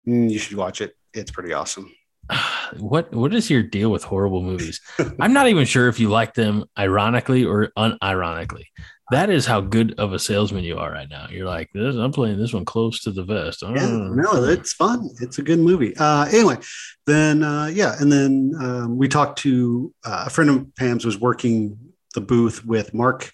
Mm, 0.07 0.29
you 0.29 0.37
should 0.37 0.57
watch 0.57 0.81
it. 0.81 0.97
It's 1.13 1.31
pretty 1.31 1.53
awesome. 1.53 1.91
What 2.79 3.13
what 3.13 3.35
is 3.35 3.51
your 3.51 3.61
deal 3.61 3.91
with 3.91 4.03
horrible 4.03 4.41
movies? 4.41 4.81
I'm 5.19 5.31
not 5.31 5.47
even 5.47 5.65
sure 5.65 5.89
if 5.89 5.99
you 5.99 6.09
like 6.09 6.33
them 6.33 6.65
ironically 6.77 7.45
or 7.45 7.67
unironically. 7.77 8.65
That 9.11 9.29
is 9.29 9.45
how 9.45 9.61
good 9.61 9.93
of 9.99 10.11
a 10.11 10.17
salesman 10.17 10.63
you 10.63 10.79
are 10.79 10.91
right 10.91 11.07
now. 11.07 11.27
You're 11.29 11.45
like, 11.45 11.69
this, 11.73 11.95
I'm 11.95 12.11
playing 12.11 12.39
this 12.39 12.51
one 12.51 12.65
close 12.65 13.01
to 13.01 13.11
the 13.11 13.23
vest. 13.23 13.61
Yeah, 13.61 13.85
no, 13.85 14.43
it's 14.45 14.73
fun. 14.73 15.07
It's 15.21 15.37
a 15.37 15.43
good 15.43 15.59
movie. 15.59 15.95
Uh, 15.95 16.25
anyway, 16.25 16.57
then 17.05 17.43
uh, 17.43 17.67
yeah, 17.67 17.95
and 17.99 18.11
then 18.11 18.53
um, 18.59 18.97
we 18.97 19.07
talked 19.07 19.37
to 19.39 19.93
uh, 20.03 20.23
a 20.25 20.29
friend 20.31 20.49
of 20.49 20.75
Pam's 20.75 21.05
was 21.05 21.19
working 21.19 21.77
the 22.13 22.21
booth 22.21 22.65
with 22.65 22.93
Mark 22.93 23.31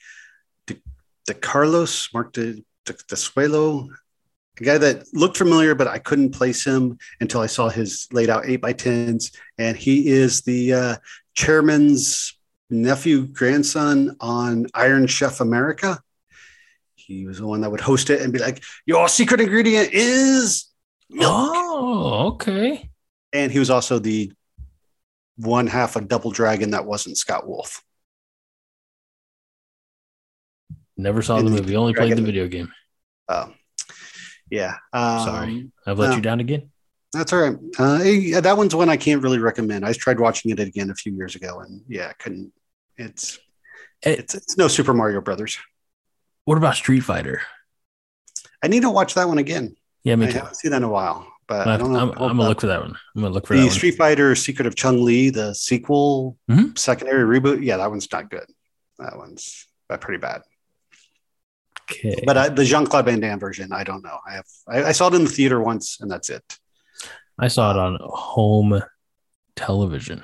De, 0.67 0.77
De 1.25 1.33
Carlos, 1.33 2.13
Mark 2.13 2.33
De, 2.33 2.53
De, 2.85 2.93
De 2.93 3.15
Suelo, 3.15 3.89
a 4.59 4.63
guy 4.63 4.77
that 4.77 5.05
looked 5.13 5.37
familiar, 5.37 5.75
but 5.75 5.87
I 5.87 5.99
couldn't 5.99 6.31
place 6.31 6.65
him 6.65 6.97
until 7.21 7.41
I 7.41 7.47
saw 7.47 7.69
his 7.69 8.07
laid 8.11 8.29
out 8.29 8.45
eight 8.45 8.61
by 8.61 8.73
tens. 8.73 9.31
And 9.57 9.77
he 9.77 10.09
is 10.09 10.41
the 10.41 10.73
uh, 10.73 10.95
chairman's 11.33 12.37
nephew, 12.69 13.27
grandson 13.27 14.15
on 14.19 14.67
Iron 14.73 15.07
Chef 15.07 15.39
America. 15.39 15.99
He 16.95 17.25
was 17.25 17.39
the 17.39 17.47
one 17.47 17.61
that 17.61 17.71
would 17.71 17.81
host 17.81 18.09
it 18.09 18.21
and 18.21 18.33
be 18.33 18.39
like, 18.39 18.63
Your 18.85 19.07
secret 19.07 19.41
ingredient 19.41 19.89
is 19.93 20.67
milk. 21.09 21.51
Oh, 21.55 22.27
okay. 22.33 22.89
And 23.33 23.51
he 23.51 23.59
was 23.59 23.69
also 23.69 23.99
the 23.99 24.31
one 25.37 25.67
half 25.67 25.95
of 25.95 26.07
Double 26.07 26.31
Dragon 26.31 26.71
that 26.71 26.85
wasn't 26.85 27.17
Scott 27.17 27.47
Wolf. 27.47 27.83
Never 30.99 31.21
saw 31.21 31.37
the 31.41 31.49
movie, 31.49 31.77
only 31.77 31.93
played 31.93 32.17
the 32.17 32.21
video 32.21 32.47
game. 32.47 32.73
Oh, 33.29 33.53
yeah. 34.51 34.75
Um, 34.91 35.19
Sorry, 35.25 35.71
I've 35.87 35.97
let 35.97 36.13
you 36.15 36.21
down 36.21 36.41
again. 36.41 36.71
That's 37.13 37.31
all 37.31 37.39
right. 37.39 37.55
Uh, 37.79 38.41
that 38.41 38.55
one's 38.57 38.75
one 38.75 38.89
I 38.89 38.97
can't 38.97 39.23
really 39.23 39.39
recommend. 39.39 39.85
I 39.85 39.93
tried 39.93 40.19
watching 40.19 40.51
it 40.51 40.59
again 40.59 40.89
a 40.89 40.95
few 40.95 41.13
years 41.13 41.35
ago, 41.35 41.61
and 41.61 41.81
yeah, 41.87 42.11
couldn't. 42.19 42.51
It's 42.97 43.39
it, 44.03 44.19
it's 44.19 44.35
it's 44.35 44.57
no 44.57 44.67
Super 44.67 44.93
Mario 44.93 45.21
Brothers. 45.21 45.57
What 46.43 46.57
about 46.57 46.75
Street 46.75 46.99
Fighter? 46.99 47.41
I 48.61 48.67
need 48.67 48.81
to 48.81 48.89
watch 48.89 49.13
that 49.13 49.27
one 49.29 49.37
again. 49.37 49.77
Yeah, 50.03 50.17
me 50.17 50.27
I 50.27 50.31
too. 50.31 50.39
haven't 50.39 50.55
seen 50.57 50.71
that 50.71 50.77
in 50.77 50.83
a 50.83 50.89
while, 50.89 51.31
but 51.47 51.65
I 51.65 51.77
don't 51.77 51.93
know. 51.93 51.99
I'm, 51.99 52.09
I'm 52.11 52.17
gonna 52.37 52.43
look 52.49 52.59
for 52.59 52.67
that 52.67 52.81
one. 52.81 52.97
I'm 53.15 53.21
gonna 53.21 53.33
look 53.33 53.47
for 53.47 53.55
the 53.55 53.69
Street 53.69 53.95
Fighter 53.95 54.35
Secret 54.35 54.67
of 54.67 54.75
Chun-Li, 54.75 55.29
the 55.29 55.55
sequel, 55.55 56.37
Mhm. 56.51 56.77
secondary 56.77 57.39
reboot. 57.39 57.63
Yeah, 57.63 57.77
that 57.77 57.89
one's 57.89 58.11
not 58.11 58.29
good. 58.29 58.45
That 58.97 59.15
one's 59.15 59.65
uh, 59.89 59.95
pretty 59.97 60.19
bad. 60.19 60.41
Okay. 61.91 62.15
But 62.25 62.37
uh, 62.37 62.49
the 62.49 62.65
Jean 62.65 62.85
Claude 62.85 63.05
Van 63.05 63.19
Damme 63.19 63.39
version, 63.39 63.71
I 63.71 63.83
don't 63.83 64.03
know. 64.03 64.19
I 64.27 64.33
have 64.33 64.45
I, 64.67 64.83
I 64.85 64.91
saw 64.91 65.07
it 65.07 65.15
in 65.15 65.23
the 65.23 65.29
theater 65.29 65.61
once, 65.61 65.99
and 65.99 66.09
that's 66.09 66.29
it. 66.29 66.43
I 67.37 67.47
saw 67.47 67.71
it 67.71 67.77
on 67.77 67.97
home 68.01 68.81
television. 69.55 70.23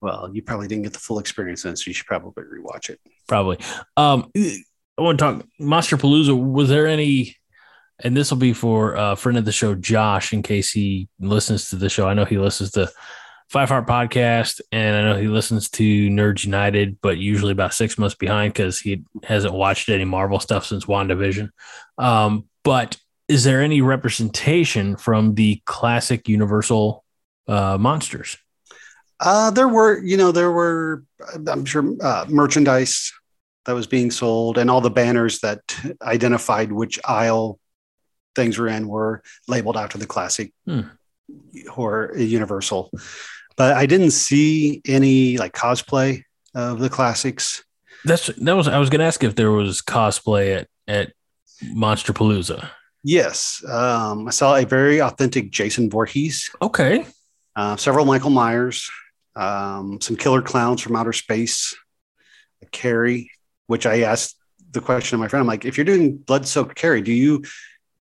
Well, 0.00 0.30
you 0.32 0.42
probably 0.42 0.68
didn't 0.68 0.84
get 0.84 0.92
the 0.92 0.98
full 0.98 1.18
experience 1.18 1.62
then, 1.62 1.76
so 1.76 1.88
you 1.88 1.94
should 1.94 2.06
probably 2.06 2.44
rewatch 2.44 2.90
it. 2.90 3.00
Probably. 3.28 3.58
Um, 3.96 4.30
I 4.36 5.02
want 5.02 5.18
to 5.18 5.24
talk 5.24 5.46
Monster 5.58 5.96
Palooza. 5.96 6.36
Was 6.36 6.68
there 6.68 6.86
any? 6.86 7.36
And 8.04 8.16
this 8.16 8.30
will 8.30 8.38
be 8.38 8.52
for 8.52 8.94
a 8.94 9.14
friend 9.14 9.38
of 9.38 9.44
the 9.44 9.52
show, 9.52 9.74
Josh, 9.74 10.32
in 10.32 10.42
case 10.42 10.72
he 10.72 11.08
listens 11.20 11.70
to 11.70 11.76
the 11.76 11.88
show. 11.88 12.08
I 12.08 12.14
know 12.14 12.24
he 12.24 12.38
listens 12.38 12.72
to 12.72 12.90
Five 13.52 13.68
Heart 13.68 13.86
Podcast, 13.86 14.62
and 14.72 14.96
I 14.96 15.02
know 15.02 15.16
he 15.20 15.28
listens 15.28 15.68
to 15.72 16.08
Nerds 16.08 16.46
United, 16.46 16.98
but 17.02 17.18
usually 17.18 17.52
about 17.52 17.74
six 17.74 17.98
months 17.98 18.14
behind 18.14 18.54
because 18.54 18.80
he 18.80 19.04
hasn't 19.24 19.52
watched 19.52 19.90
any 19.90 20.06
Marvel 20.06 20.40
stuff 20.40 20.64
since 20.64 20.86
WandaVision. 20.86 21.50
Um, 21.98 22.46
but 22.64 22.96
is 23.28 23.44
there 23.44 23.60
any 23.60 23.82
representation 23.82 24.96
from 24.96 25.34
the 25.34 25.60
classic 25.66 26.28
Universal 26.28 27.04
uh, 27.46 27.76
monsters? 27.78 28.38
Uh, 29.20 29.50
there 29.50 29.68
were, 29.68 30.02
you 30.02 30.16
know, 30.16 30.32
there 30.32 30.50
were, 30.50 31.04
I'm 31.46 31.66
sure, 31.66 31.94
uh, 32.02 32.24
merchandise 32.30 33.12
that 33.66 33.74
was 33.74 33.86
being 33.86 34.10
sold, 34.10 34.56
and 34.56 34.70
all 34.70 34.80
the 34.80 34.88
banners 34.90 35.40
that 35.40 35.60
identified 36.00 36.72
which 36.72 36.98
aisle 37.04 37.58
things 38.34 38.56
were 38.56 38.68
in 38.68 38.88
were 38.88 39.22
labeled 39.46 39.76
after 39.76 39.98
the 39.98 40.06
classic 40.06 40.54
Hmm. 40.66 40.80
horror 41.70 42.16
Universal. 42.16 42.90
But 43.56 43.74
I 43.76 43.86
didn't 43.86 44.12
see 44.12 44.80
any 44.86 45.36
like 45.38 45.52
cosplay 45.52 46.22
of 46.54 46.78
the 46.78 46.88
classics. 46.88 47.62
That's 48.04 48.26
that 48.26 48.56
was 48.56 48.68
I 48.68 48.78
was 48.78 48.90
going 48.90 49.00
to 49.00 49.04
ask 49.06 49.22
if 49.22 49.34
there 49.36 49.50
was 49.52 49.80
cosplay 49.82 50.56
at 50.56 50.68
at 50.88 51.12
Monster 51.62 52.12
Palooza. 52.12 52.68
Yes, 53.04 53.64
um, 53.68 54.28
I 54.28 54.30
saw 54.30 54.54
a 54.56 54.64
very 54.64 55.00
authentic 55.00 55.50
Jason 55.50 55.90
Voorhees, 55.90 56.50
Okay. 56.62 57.04
uh, 57.56 57.76
several 57.76 58.04
Michael 58.04 58.30
Myers, 58.30 58.88
um, 59.34 60.00
some 60.00 60.14
killer 60.16 60.40
clowns 60.40 60.80
from 60.80 60.94
outer 60.94 61.12
space, 61.12 61.74
a 62.62 62.66
Carrie, 62.66 63.30
which 63.66 63.86
I 63.86 64.02
asked 64.02 64.36
the 64.70 64.80
question 64.80 65.16
of 65.16 65.20
my 65.20 65.26
friend. 65.28 65.40
I'm 65.40 65.48
like, 65.48 65.64
if 65.64 65.76
you're 65.76 65.84
doing 65.84 66.16
blood 66.16 66.46
soaked 66.46 66.76
Carrie, 66.76 67.02
do 67.02 67.12
you 67.12 67.42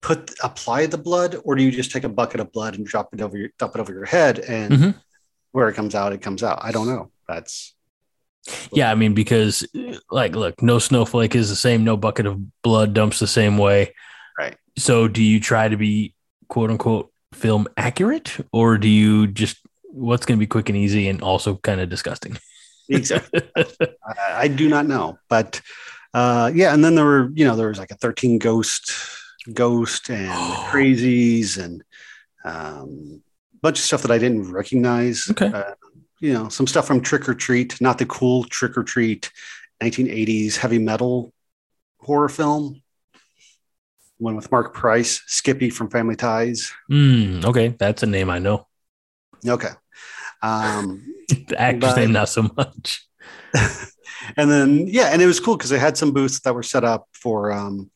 put 0.00 0.32
apply 0.42 0.86
the 0.86 0.98
blood, 0.98 1.36
or 1.44 1.56
do 1.56 1.62
you 1.62 1.70
just 1.70 1.90
take 1.92 2.04
a 2.04 2.08
bucket 2.08 2.40
of 2.40 2.50
blood 2.52 2.74
and 2.76 2.86
drop 2.86 3.12
it 3.12 3.20
over 3.20 3.36
your 3.36 3.50
drop 3.58 3.74
it 3.76 3.80
over 3.80 3.92
your 3.92 4.04
head, 4.06 4.38
and 4.40 4.72
Mhm. 4.72 4.94
Where 5.56 5.70
it 5.70 5.74
comes 5.74 5.94
out, 5.94 6.12
it 6.12 6.20
comes 6.20 6.42
out? 6.42 6.58
I 6.60 6.70
don't 6.70 6.86
know. 6.86 7.10
That's 7.26 7.72
Yeah, 8.74 8.90
I 8.90 8.94
mean 8.94 9.14
because 9.14 9.66
like 10.10 10.36
look, 10.36 10.60
no 10.60 10.78
snowflake 10.78 11.34
is 11.34 11.48
the 11.48 11.56
same, 11.56 11.82
no 11.82 11.96
bucket 11.96 12.26
of 12.26 12.38
blood 12.60 12.92
dumps 12.92 13.20
the 13.20 13.26
same 13.26 13.56
way. 13.56 13.94
Right. 14.38 14.54
So 14.76 15.08
do 15.08 15.22
you 15.22 15.40
try 15.40 15.66
to 15.66 15.78
be 15.78 16.14
quote 16.50 16.70
unquote 16.70 17.10
film 17.32 17.68
accurate 17.78 18.36
or 18.52 18.76
do 18.76 18.86
you 18.86 19.28
just 19.28 19.56
what's 19.84 20.26
going 20.26 20.38
to 20.38 20.42
be 20.42 20.46
quick 20.46 20.68
and 20.68 20.76
easy 20.76 21.08
and 21.08 21.22
also 21.22 21.56
kind 21.56 21.80
of 21.80 21.88
disgusting? 21.88 22.36
exactly. 22.90 23.40
I, 23.56 24.42
I 24.42 24.48
do 24.48 24.68
not 24.68 24.86
know, 24.86 25.18
but 25.30 25.62
uh, 26.12 26.52
yeah. 26.54 26.74
And 26.74 26.84
then 26.84 26.96
there 26.96 27.06
were, 27.06 27.30
you 27.32 27.46
know, 27.46 27.56
there 27.56 27.68
was 27.68 27.78
like 27.78 27.92
a 27.92 27.96
13 27.96 28.38
ghost, 28.38 28.92
ghost 29.54 30.10
and 30.10 30.28
crazies 30.68 31.56
and 31.56 31.82
um, 32.44 33.22
bunch 33.66 33.80
of 33.80 33.84
stuff 33.84 34.02
that 34.02 34.12
I 34.12 34.18
didn't 34.18 34.52
recognize. 34.52 35.26
Okay. 35.28 35.48
Uh, 35.48 35.74
you 36.20 36.32
know, 36.32 36.48
some 36.48 36.68
stuff 36.68 36.86
from 36.86 37.00
Trick 37.00 37.28
or 37.28 37.34
Treat, 37.34 37.80
not 37.80 37.98
the 37.98 38.06
cool 38.06 38.44
Trick 38.44 38.78
or 38.78 38.84
Treat 38.84 39.32
1980s 39.82 40.56
heavy 40.56 40.78
metal 40.78 41.32
horror 41.98 42.28
film. 42.28 42.80
One 44.18 44.36
with 44.36 44.52
Mark 44.52 44.72
Price, 44.72 45.20
Skippy 45.26 45.68
from 45.70 45.90
Family 45.90 46.14
Ties. 46.14 46.72
Mm, 46.90 47.44
okay, 47.44 47.74
that's 47.76 48.04
a 48.04 48.06
name 48.06 48.30
I 48.30 48.38
know. 48.38 48.66
Okay. 49.46 49.72
Um, 50.42 51.04
The 51.48 51.60
actor's 51.60 51.90
But- 51.90 51.96
name 51.96 52.12
not 52.12 52.28
so 52.28 52.42
much. 52.56 53.04
and 54.36 54.48
then 54.48 54.86
yeah, 54.86 55.06
and 55.12 55.20
it 55.20 55.26
was 55.26 55.40
cool 55.40 55.56
because 55.56 55.70
they 55.70 55.78
had 55.78 55.96
some 55.96 56.12
booths 56.12 56.38
that 56.40 56.54
were 56.54 56.62
set 56.62 56.84
up 56.84 57.08
for 57.12 57.50
um, 57.52 57.90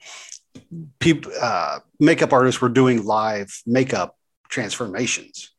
people. 0.99 1.31
Uh, 1.41 1.79
makeup 2.01 2.33
artists 2.33 2.61
were 2.61 2.69
doing 2.69 3.05
live 3.05 3.51
makeup 3.67 4.17
transformations, 4.49 5.53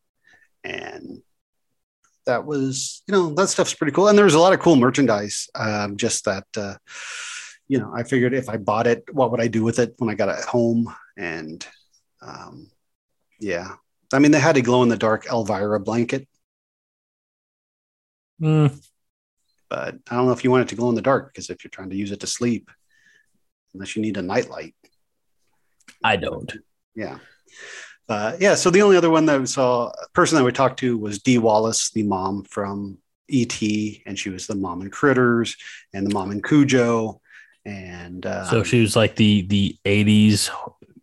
and 0.64 1.22
that 2.26 2.46
was 2.46 3.02
you 3.08 3.12
know 3.14 3.34
that 3.34 3.50
stuff's 3.50 3.74
pretty 3.74 3.94
cool. 3.94 4.08
And 4.08 4.18
there 4.18 4.26
was 4.26 4.36
a 4.36 4.40
lot 4.40 4.54
of 4.54 4.60
cool 4.60 4.76
merchandise. 4.76 5.50
Um, 5.56 5.98
just 5.98 6.26
that 6.26 6.46
uh, 6.56 6.76
you 7.68 7.80
know, 7.80 7.92
I 7.96 8.04
figured 8.04 8.34
if 8.34 8.50
I 8.50 8.58
bought 8.58 8.88
it, 8.88 9.04
what 9.12 9.32
would 9.32 9.42
I 9.42 9.48
do 9.48 9.64
with 9.64 9.80
it 9.80 9.96
when 9.98 10.10
I 10.10 10.16
got 10.16 10.30
it 10.30 10.44
home? 10.46 10.94
And 11.18 11.66
um, 12.22 12.70
yeah, 13.40 13.76
I 14.14 14.20
mean, 14.20 14.32
they 14.32 14.40
had 14.40 14.58
a 14.58 14.62
glow 14.62 14.84
in 14.84 14.90
the 14.90 14.98
dark 14.98 15.26
Elvira 15.28 15.80
blanket 15.80 16.28
Mm, 18.42 18.84
but 19.70 19.96
I 20.10 20.16
don't 20.16 20.26
know 20.26 20.32
if 20.32 20.44
you 20.44 20.50
want 20.50 20.64
it 20.64 20.70
to 20.70 20.76
glow 20.76 20.90
in 20.90 20.96
the 20.96 21.02
dark 21.02 21.32
because 21.32 21.50
if 21.50 21.64
you're 21.64 21.70
trying 21.70 21.92
to 21.92 21.96
use 21.96 22.12
it 22.12 22.22
to 22.22 22.28
sleep, 22.28 22.72
unless 23.74 23.96
you 23.96 24.02
need 24.02 24.18
a 24.18 24.22
nightlight, 24.22 24.76
I 26.04 26.16
don't. 26.18 26.52
yeah. 26.96 27.20
Uh, 28.10 28.36
yeah. 28.40 28.56
So 28.56 28.70
the 28.70 28.82
only 28.82 28.98
other 28.98 29.10
one 29.10 29.26
that 29.28 29.40
we 29.40 29.46
saw, 29.46 29.88
a 29.88 30.10
person 30.14 30.38
that 30.38 30.44
we 30.44 30.52
talked 30.52 30.80
to 30.80 30.98
was 30.98 31.20
Dee 31.20 31.38
Wallace, 31.38 31.92
the 31.92 32.04
mom 32.04 32.44
from 32.44 32.98
E.T., 33.30 34.04
and 34.06 34.20
she 34.20 34.30
was 34.30 34.48
the 34.48 34.56
mom 34.56 34.82
in 34.82 34.90
Critters 34.90 35.56
and 35.94 36.06
the 36.06 36.14
mom 36.14 36.32
in 36.32 36.42
Cujo, 36.42 37.22
and 37.66 38.26
uh, 38.26 38.46
So 38.46 38.64
she 38.64 38.82
was 38.82 38.96
like 38.96 39.16
the 39.16 39.44
the 39.44 39.78
80s, 39.86 40.50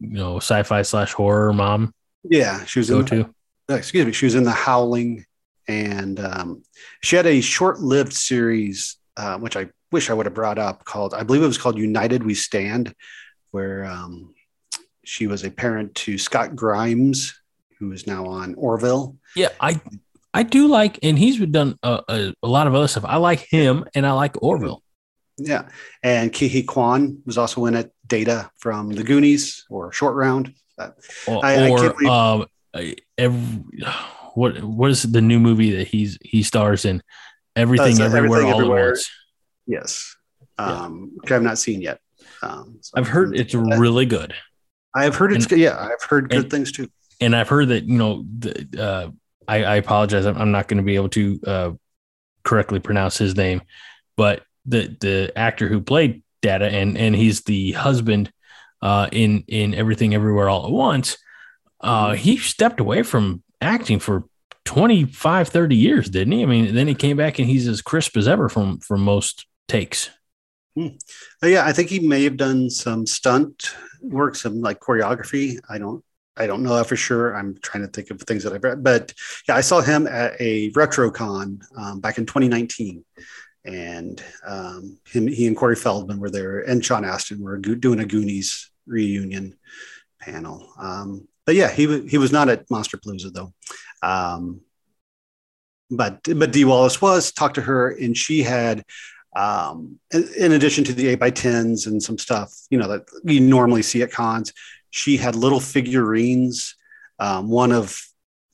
you 0.00 0.08
know, 0.08 0.37
sci-fi 0.37 0.82
slash 0.82 1.12
horror 1.12 1.52
mom 1.52 1.94
yeah, 2.24 2.64
she 2.64 2.78
was 2.78 2.90
go 2.90 3.00
in 3.00 3.04
the, 3.04 3.24
to. 3.68 3.74
excuse 3.74 4.06
me, 4.06 4.12
she 4.12 4.26
was 4.26 4.34
in 4.34 4.44
The 4.44 4.50
Howling, 4.50 5.24
and 5.66 6.18
um, 6.20 6.62
she 7.02 7.16
had 7.16 7.26
a 7.26 7.40
short-lived 7.40 8.12
series, 8.12 8.96
uh, 9.16 9.38
which 9.38 9.56
I 9.56 9.68
wish 9.92 10.11
I 10.11 10.14
would 10.14 10.26
have 10.26 10.34
brought 10.34 10.58
up, 10.58 10.84
called 10.84 11.14
I 11.14 11.22
believe 11.22 11.42
it 11.42 11.46
was 11.46 11.58
called 11.58 11.78
United 11.78 12.22
We 12.24 12.34
Stand, 12.34 12.94
where 13.50 13.84
um, 13.84 14.34
she 15.09 15.27
was 15.27 15.42
a 15.44 15.51
parent 15.51 15.94
to 15.94 16.18
Scott 16.18 16.55
Grimes, 16.55 17.35
who 17.79 17.92
is 17.92 18.07
now 18.07 18.27
on 18.27 18.55
Orville. 18.57 19.16
Yeah, 19.35 19.49
I 19.61 19.81
I 20.35 20.42
do 20.42 20.68
like, 20.68 20.99
and 21.03 21.18
he's 21.18 21.38
done 21.47 21.79
a, 21.83 22.03
a, 22.09 22.35
a 22.42 22.49
lot 22.49 22.66
of 22.66 22.75
other 22.75 22.88
stuff. 22.88 23.05
I 23.07 23.16
like 23.16 23.40
him, 23.40 23.85
and 23.94 24.05
I 24.07 24.12
like 24.12 24.42
Orville. 24.42 24.83
Yeah, 25.38 25.68
and 26.03 26.33
Ke 26.33 26.51
Huy 26.51 26.62
Quan 26.64 27.23
was 27.25 27.38
also 27.38 27.64
in 27.66 27.75
it. 27.75 27.92
Data 28.07 28.51
from 28.59 28.90
The 28.90 29.03
Goonies 29.05 29.64
or 29.68 29.92
Short 29.92 30.14
Round. 30.14 30.53
Or, 31.27 31.44
I- 31.44 31.66
I 31.66 31.71
or, 31.71 32.07
um, 32.09 32.47
every, 33.18 33.64
what 34.35 34.62
what 34.64 34.90
is 34.90 35.03
the 35.03 35.21
new 35.21 35.38
movie 35.40 35.77
that 35.77 35.88
he's 35.88 36.18
he 36.23 36.42
stars 36.42 36.85
in? 36.85 37.03
Everything, 37.57 38.01
uh, 38.01 38.05
everywhere, 38.07 38.40
Everything 38.40 38.53
all 38.53 38.61
Everywhere. 38.61 38.85
at 38.85 38.90
once. 38.90 39.11
Yes, 39.66 40.16
um, 40.59 41.12
which 41.16 41.31
I've 41.33 41.42
not 41.42 41.59
seen 41.59 41.81
yet. 41.83 42.01
Um, 42.42 42.79
so- 42.81 42.94
I've 42.97 43.09
heard 43.09 43.37
it's 43.37 43.55
really 43.55 44.07
good, 44.07 44.33
I've 44.98 45.16
heard 45.16 45.32
it's 45.32 45.44
and- 45.44 45.50
good. 45.50 45.58
Yeah, 45.61 45.76
I've 45.78 46.02
heard 46.08 46.30
good 46.30 46.40
and- 46.40 46.50
things 46.50 46.72
too. 46.72 46.88
and 47.20 47.34
I've 47.34 47.48
heard 47.48 47.68
that 47.68 47.84
you 47.84 47.98
know, 47.98 48.24
the, 48.38 48.66
uh, 48.80 49.11
I, 49.46 49.64
I 49.64 49.76
apologize, 49.76 50.26
I'm, 50.26 50.37
I'm 50.37 50.50
not 50.50 50.68
going 50.68 50.76
to 50.78 50.82
be 50.84 50.96
able 50.96 51.08
to 51.11 51.40
uh, 51.46 51.70
correctly 52.44 52.80
pronounce 52.80 53.16
his 53.18 53.37
name, 53.37 53.62
but 54.16 54.42
the 54.66 54.96
the 55.00 55.32
actor 55.37 55.68
who 55.68 55.80
played 55.80 56.22
Data 56.42 56.66
and 56.66 56.96
and 56.98 57.14
he's 57.16 57.42
the 57.44 57.72
husband 57.72 58.30
uh, 58.82 59.08
in 59.11 59.44
in 59.48 59.74
Everything 59.74 60.14
Everywhere 60.14 60.48
All 60.48 60.66
at 60.66 60.72
Once. 60.72 61.16
Uh, 61.80 62.12
he 62.14 62.37
stepped 62.37 62.80
away 62.80 63.02
from 63.02 63.42
acting 63.61 63.98
for 63.98 64.24
25 64.64 65.48
30 65.48 65.74
years 65.76 66.11
didn't 66.11 66.32
he 66.32 66.42
i 66.42 66.46
mean 66.46 66.74
then 66.74 66.87
he 66.87 66.94
came 66.94 67.16
back 67.16 67.38
and 67.38 67.48
he's 67.48 67.66
as 67.66 67.80
crisp 67.80 68.16
as 68.18 68.28
ever 68.28 68.48
from 68.50 68.78
from 68.80 69.00
most 69.00 69.46
takes 69.66 70.11
But 71.40 71.50
yeah, 71.50 71.64
I 71.64 71.72
think 71.72 71.88
he 71.88 72.00
may 72.00 72.24
have 72.24 72.36
done 72.36 72.70
some 72.70 73.06
stunt 73.06 73.74
work, 74.00 74.36
some 74.36 74.60
like 74.60 74.80
choreography. 74.80 75.58
I 75.68 75.78
don't, 75.78 76.04
I 76.36 76.46
don't 76.46 76.62
know 76.62 76.76
that 76.76 76.86
for 76.86 76.96
sure. 76.96 77.36
I'm 77.36 77.58
trying 77.62 77.84
to 77.84 77.90
think 77.90 78.10
of 78.10 78.20
things 78.22 78.44
that 78.44 78.52
I've 78.52 78.64
read, 78.64 78.84
but 78.84 79.12
yeah, 79.48 79.56
I 79.56 79.60
saw 79.60 79.80
him 79.80 80.06
at 80.06 80.34
a 80.40 80.70
RetroCon 80.72 81.60
um, 81.76 82.00
back 82.00 82.18
in 82.18 82.26
2019, 82.26 83.04
and 83.64 84.22
um, 84.46 84.98
him, 85.06 85.26
he 85.26 85.46
and 85.46 85.56
Corey 85.56 85.76
Feldman 85.76 86.20
were 86.20 86.30
there, 86.30 86.60
and 86.60 86.84
Sean 86.84 87.04
Astin 87.04 87.40
were 87.40 87.58
doing 87.58 88.00
a 88.00 88.06
Goonies 88.06 88.70
reunion 88.86 89.56
panel. 90.20 90.72
Um, 90.78 91.28
but 91.44 91.54
yeah, 91.54 91.70
he 91.70 92.06
he 92.08 92.18
was 92.18 92.32
not 92.32 92.48
at 92.48 92.70
Monster 92.70 92.98
Palooza 92.98 93.32
though. 93.32 93.52
Um, 94.02 94.60
but 95.90 96.20
but 96.36 96.52
Dee 96.52 96.64
Wallace 96.64 97.00
was 97.00 97.32
talked 97.32 97.54
to 97.56 97.62
her, 97.62 97.90
and 97.90 98.16
she 98.16 98.42
had 98.42 98.84
um, 99.38 100.01
in, 100.12 100.53
addition 100.53 100.83
to 100.85 100.92
the 100.92 101.07
eight 101.09 101.20
by 101.20 101.31
tens 101.31 101.87
and 101.87 102.03
some 102.03 102.18
stuff, 102.18 102.53
you 102.70 102.79
know, 102.79 102.88
that 102.88 103.07
you 103.22 103.38
normally 103.38 103.83
see 103.83 104.03
at 104.03 104.11
cons, 104.11 104.53
she 104.90 105.16
had 105.16 105.37
little 105.37 105.61
figurines 105.61 106.74
um, 107.20 107.48
one 107.48 107.72
of 107.72 108.01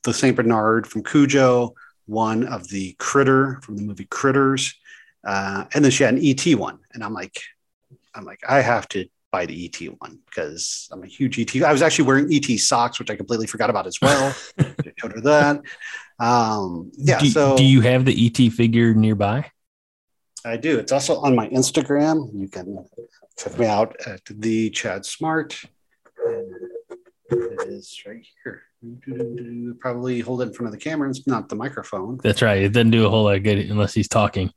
the 0.02 0.12
Saint 0.12 0.36
Bernard 0.36 0.86
from 0.86 1.02
Cujo, 1.02 1.74
one 2.06 2.46
of 2.46 2.68
the 2.68 2.94
Critter 2.98 3.60
from 3.62 3.76
the 3.76 3.82
movie 3.82 4.06
Critters, 4.06 4.74
uh, 5.26 5.64
and 5.74 5.84
then 5.84 5.90
she 5.90 6.04
had 6.04 6.14
an 6.14 6.20
ET 6.22 6.44
one. 6.54 6.78
And 6.92 7.02
I'm 7.02 7.14
like, 7.14 7.40
I'm 8.14 8.24
like, 8.24 8.40
I 8.46 8.60
have 8.60 8.86
to 8.88 9.06
buy 9.32 9.46
the 9.46 9.64
ET 9.64 9.88
one 9.98 10.18
because 10.26 10.88
I'm 10.92 11.02
a 11.02 11.06
huge 11.06 11.38
ET. 11.38 11.62
I 11.62 11.72
was 11.72 11.82
actually 11.82 12.06
wearing 12.06 12.32
ET 12.32 12.58
socks, 12.58 12.98
which 12.98 13.10
I 13.10 13.16
completely 13.16 13.46
forgot 13.46 13.70
about 13.70 13.86
as 13.86 14.00
well. 14.00 14.34
I 14.58 14.74
showed 14.98 15.12
her 15.12 15.20
that. 15.22 15.62
Um, 16.20 16.92
yeah. 16.96 17.18
Do, 17.18 17.30
so 17.30 17.56
do 17.56 17.64
you 17.64 17.80
have 17.80 18.04
the 18.04 18.26
ET 18.26 18.52
figure 18.52 18.94
nearby? 18.94 19.50
I 20.44 20.56
do. 20.56 20.78
It's 20.78 20.92
also 20.92 21.20
on 21.20 21.34
my 21.34 21.48
Instagram. 21.48 22.30
You 22.34 22.48
can 22.48 22.84
check 23.38 23.58
me 23.58 23.66
out 23.66 23.96
at 24.06 24.20
the 24.28 24.70
Chad 24.70 25.06
Smart. 25.06 25.60
It 27.30 27.68
is 27.68 28.02
right 28.06 28.24
here. 28.42 28.62
Probably 29.80 30.20
hold 30.20 30.42
it 30.42 30.48
in 30.48 30.52
front 30.52 30.66
of 30.66 30.72
the 30.72 30.84
camera. 30.84 31.08
It's 31.08 31.26
not 31.26 31.48
the 31.48 31.56
microphone. 31.56 32.20
That's 32.22 32.42
right. 32.42 32.62
It 32.62 32.72
doesn't 32.72 32.90
do 32.90 33.06
a 33.06 33.08
whole 33.08 33.24
lot 33.24 33.36
of 33.36 33.42
good 33.42 33.58
unless 33.58 33.94
he's 33.94 34.08
talking. 34.08 34.50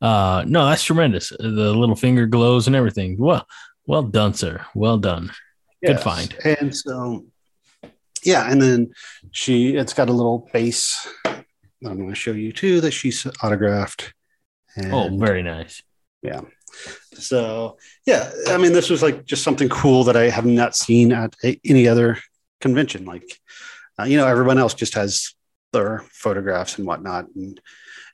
Uh, 0.00 0.44
no, 0.46 0.66
that's 0.66 0.82
tremendous. 0.82 1.28
The 1.38 1.74
little 1.74 1.94
finger 1.94 2.26
glows 2.26 2.66
and 2.66 2.74
everything. 2.74 3.18
Well, 3.18 3.46
well 3.86 4.02
done, 4.02 4.32
sir. 4.32 4.64
Well 4.74 4.96
done. 4.96 5.30
Good 5.84 6.00
find. 6.00 6.34
And 6.44 6.74
so, 6.74 7.26
yeah, 8.22 8.50
and 8.50 8.62
then 8.62 8.94
she, 9.32 9.76
it's 9.76 9.92
got 9.92 10.08
a 10.08 10.12
little 10.12 10.48
base. 10.54 11.06
I'm 11.26 11.44
going 11.82 12.08
to 12.08 12.14
show 12.14 12.32
you 12.32 12.52
too 12.52 12.80
that 12.80 12.92
she's 12.92 13.26
autographed. 13.42 14.14
And, 14.76 14.92
oh, 14.92 15.10
very 15.16 15.42
nice. 15.42 15.82
Yeah. 16.22 16.42
So, 17.14 17.78
yeah, 18.06 18.30
I 18.48 18.56
mean, 18.56 18.72
this 18.72 18.90
was 18.90 19.02
like 19.02 19.24
just 19.24 19.44
something 19.44 19.68
cool 19.68 20.04
that 20.04 20.16
I 20.16 20.28
have 20.30 20.46
not 20.46 20.74
seen 20.74 21.12
at 21.12 21.34
a, 21.44 21.60
any 21.64 21.86
other 21.86 22.18
convention. 22.60 23.04
Like, 23.04 23.40
uh, 23.98 24.04
you 24.04 24.16
know, 24.16 24.26
everyone 24.26 24.58
else 24.58 24.74
just 24.74 24.94
has 24.94 25.34
their 25.72 26.04
photographs 26.10 26.78
and 26.78 26.86
whatnot. 26.86 27.26
And, 27.36 27.60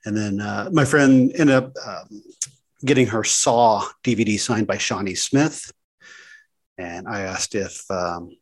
and 0.05 0.17
then 0.17 0.41
uh, 0.41 0.69
my 0.73 0.85
friend 0.85 1.33
ended 1.35 1.57
up 1.57 1.73
um, 1.87 2.23
getting 2.85 3.07
her 3.07 3.25
Saw 3.25 3.87
DVD 4.05 4.39
signed 4.39 4.67
by 4.67 4.79
Shawnee 4.79 5.15
Smith. 5.15 5.73
And 6.77 7.07
I 7.09 7.21
asked 7.21 7.55
if 7.55 7.91
um, 7.91 8.37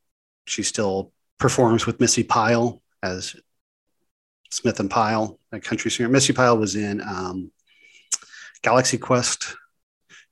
she 0.47 0.63
still 0.63 1.13
performs 1.39 1.87
with 1.87 2.01
Missi 2.01 2.23
Pyle 2.23 2.83
as 3.03 3.37
Smith 4.51 4.81
and 4.81 4.91
Pyle, 4.91 5.39
a 5.53 5.61
country 5.61 5.91
singer. 5.91 6.09
Missi 6.09 6.33
Pyle 6.33 6.57
was 6.57 6.75
in 6.75 7.01
um, 7.01 7.51
Galaxy 8.63 8.99
Quest. 8.99 9.55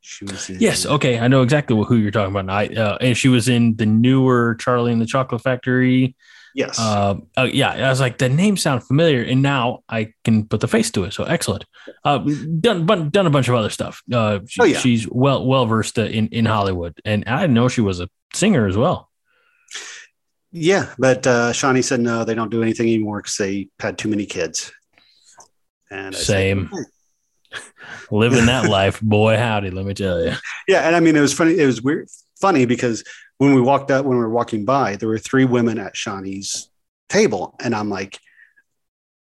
She 0.00 0.24
was 0.24 0.48
in, 0.48 0.60
yes, 0.60 0.86
okay, 0.86 1.18
I 1.18 1.26
know 1.26 1.42
exactly 1.42 1.76
who 1.84 1.96
you're 1.96 2.12
talking 2.12 2.34
about. 2.34 2.48
I 2.48 2.66
uh, 2.68 2.96
and 3.00 3.16
she 3.16 3.28
was 3.28 3.48
in 3.48 3.74
the 3.76 3.86
newer 3.86 4.54
Charlie 4.60 4.92
and 4.92 5.00
the 5.00 5.06
Chocolate 5.06 5.42
Factory. 5.42 6.14
Yes. 6.54 6.78
Uh, 6.78 7.16
uh, 7.36 7.48
yeah, 7.52 7.70
I 7.70 7.90
was 7.90 8.00
like, 8.00 8.16
the 8.16 8.28
name 8.30 8.56
sounds 8.56 8.86
familiar, 8.86 9.22
and 9.22 9.42
now 9.42 9.80
I 9.88 10.14
can 10.24 10.46
put 10.46 10.60
the 10.60 10.68
face 10.68 10.90
to 10.92 11.04
it. 11.04 11.12
So 11.12 11.24
excellent. 11.24 11.64
Uh, 12.02 12.18
done, 12.18 12.86
done 13.10 13.26
a 13.26 13.30
bunch 13.30 13.48
of 13.48 13.56
other 13.56 13.68
stuff. 13.68 14.00
Uh, 14.10 14.38
she, 14.48 14.62
oh, 14.62 14.64
yeah. 14.64 14.78
she's 14.78 15.06
well, 15.06 15.44
well 15.44 15.66
versed 15.66 15.98
in 15.98 16.28
in 16.28 16.46
Hollywood, 16.46 16.98
and 17.04 17.24
I 17.26 17.42
didn't 17.42 17.54
know 17.54 17.68
she 17.68 17.82
was 17.82 18.00
a 18.00 18.08
singer 18.32 18.66
as 18.66 18.76
well. 18.76 19.10
Yeah, 20.50 20.94
but 20.98 21.26
uh, 21.26 21.52
Shawnee 21.52 21.82
said 21.82 22.00
no, 22.00 22.24
they 22.24 22.34
don't 22.34 22.50
do 22.50 22.62
anything 22.62 22.86
anymore 22.86 23.18
because 23.18 23.36
they 23.36 23.68
had 23.78 23.98
too 23.98 24.08
many 24.08 24.24
kids. 24.24 24.72
And 25.90 26.14
I 26.14 26.18
same. 26.18 26.70
Said, 26.72 26.86
Living 28.10 28.46
that 28.46 28.68
life, 28.68 29.00
boy, 29.00 29.36
howdy, 29.36 29.70
let 29.70 29.84
me 29.86 29.94
tell 29.94 30.24
you. 30.24 30.32
Yeah, 30.68 30.82
and 30.82 30.96
I 30.96 31.00
mean, 31.00 31.16
it 31.16 31.20
was 31.20 31.32
funny. 31.32 31.58
It 31.58 31.66
was 31.66 31.82
weird, 31.82 32.08
funny 32.40 32.66
because 32.66 33.04
when 33.38 33.54
we 33.54 33.60
walked 33.60 33.90
out, 33.90 34.04
when 34.04 34.16
we 34.16 34.22
were 34.22 34.30
walking 34.30 34.64
by, 34.64 34.96
there 34.96 35.08
were 35.08 35.18
three 35.18 35.44
women 35.44 35.78
at 35.78 35.96
Shawnee's 35.96 36.70
table. 37.08 37.54
And 37.60 37.74
I'm 37.74 37.90
like, 37.90 38.18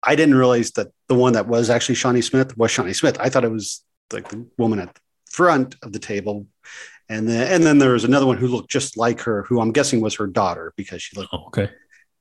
I 0.03 0.16
didn't 0.16 0.35
realize 0.35 0.73
that 0.73 0.88
the 1.09 1.14
one 1.14 1.33
that 1.33 1.49
was 1.49 1.70
actually 1.70 1.97
Shawnee 1.97 2.23
Smith 2.23 2.57
was 2.57 2.70
Shawnee 2.70 2.92
Smith. 2.92 3.16
I 3.20 3.29
thought 3.29 3.44
it 3.44 3.51
was 3.51 3.85
like 4.12 4.29
the 4.29 4.47
woman 4.59 4.79
at 4.79 4.94
the 4.94 5.01
front 5.31 5.77
of 5.83 5.92
the 5.92 5.99
table. 5.99 6.47
And 7.09 7.29
then, 7.29 7.53
and 7.53 7.64
then 7.64 7.79
there 7.79 7.92
was 7.92 8.05
another 8.05 8.27
one 8.27 8.37
who 8.37 8.49
looked 8.49 8.70
just 8.70 8.97
like 8.97 9.20
her, 9.23 9.42
who 9.42 9.61
I'm 9.61 9.73
guessing 9.73 10.01
was 10.01 10.14
her 10.16 10.27
daughter 10.27 10.73
because 10.77 11.03
she 11.03 11.16
looked 11.16 11.31
oh, 11.33 11.47
okay. 11.49 11.70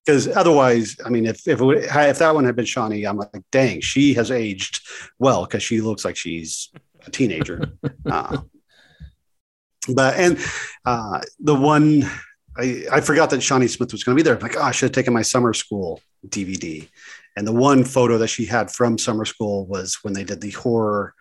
Because 0.06 0.28
otherwise, 0.28 0.98
I 1.06 1.10
mean, 1.10 1.26
if 1.26 1.48
if 1.48 1.62
would, 1.62 1.78
if 1.78 2.20
that 2.20 2.36
one 2.36 2.44
had 2.44 2.56
been 2.56 2.66
Shawnee, 2.66 3.06
I'm 3.06 3.18
like, 3.18 3.30
dang, 3.52 3.80
she 3.80 4.13
has 4.16 4.32
aged 4.32 4.82
well 5.18 5.46
because 5.46 5.63
she 5.63 5.80
looks 5.80 6.04
like 6.04 6.18
she's 6.18 6.72
a 7.06 7.12
teenager. 7.12 7.72
uh, 8.06 8.39
but 9.94 10.16
and 10.16 10.38
uh, 10.86 11.22
the 11.39 11.56
one 11.56 12.10
I, 12.58 12.86
I 12.92 13.02
forgot 13.02 13.30
that 13.32 13.42
Shawnee 13.42 13.68
Smith 13.68 13.92
was 13.92 14.04
going 14.04 14.16
to 14.18 14.22
be 14.22 14.26
there. 14.26 14.36
I'm 14.36 14.42
like, 14.42 14.58
oh, 14.58 14.62
I 14.62 14.72
should 14.72 14.88
have 14.88 14.96
taken 14.96 15.13
my 15.13 15.22
summer 15.22 15.54
school 15.54 16.02
DVD. 16.28 16.88
And 17.36 17.48
the 17.48 17.54
one 17.54 17.84
photo 17.84 18.18
that 18.20 18.28
she 18.28 18.46
had 18.46 18.72
from 18.72 18.98
summer 18.98 19.26
school 19.26 19.66
was 19.66 19.98
when 20.04 20.13
they 20.13 20.24
did 20.24 20.42
the 20.42 20.52
horror 20.52 21.16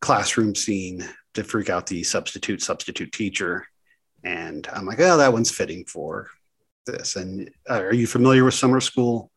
classroom 0.00 0.54
scene 0.54 1.08
to 1.34 1.44
freak 1.44 1.70
out 1.70 1.86
the 1.86 2.02
substitute 2.02 2.62
substitute 2.62 3.12
teacher. 3.12 3.66
And 4.24 4.66
I'm 4.72 4.86
like, 4.86 4.98
oh, 5.00 5.18
that 5.18 5.32
one's 5.32 5.50
fitting 5.50 5.84
for 5.84 6.28
this. 6.86 7.16
And 7.16 7.50
uh, 7.68 7.82
are 7.82 7.94
you 7.94 8.06
familiar 8.06 8.44
with 8.44 8.54
summer 8.54 8.80
school? 8.80 9.30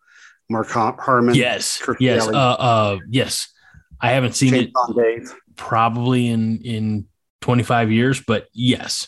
Mark 0.50 0.70
Harmon. 0.70 1.36
Yes. 1.36 1.82
Kirk 1.82 1.98
yes. 2.00 2.28
Uh, 2.28 2.32
uh, 2.32 2.98
yes. 3.10 3.54
I 4.00 4.12
haven't 4.12 4.36
seen 4.36 4.54
it 4.54 4.72
Dave. 4.96 5.34
probably 5.56 6.28
in 6.28 6.62
in 6.62 7.08
25 7.42 7.92
years, 7.92 8.22
but 8.26 8.48
yes. 8.54 9.08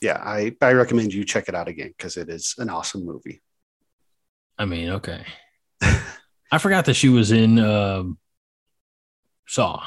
Yeah, 0.00 0.18
I, 0.22 0.54
I 0.60 0.72
recommend 0.72 1.14
you 1.14 1.24
check 1.24 1.48
it 1.48 1.54
out 1.54 1.68
again 1.68 1.94
because 1.96 2.16
it 2.16 2.28
is 2.28 2.56
an 2.58 2.68
awesome 2.68 3.06
movie. 3.06 3.40
I 4.58 4.66
mean, 4.66 4.90
okay. 4.90 5.24
I 5.80 6.58
forgot 6.58 6.84
that 6.86 6.94
she 6.94 7.08
was 7.08 7.32
in 7.32 7.58
um, 7.58 8.18
Saw. 9.46 9.82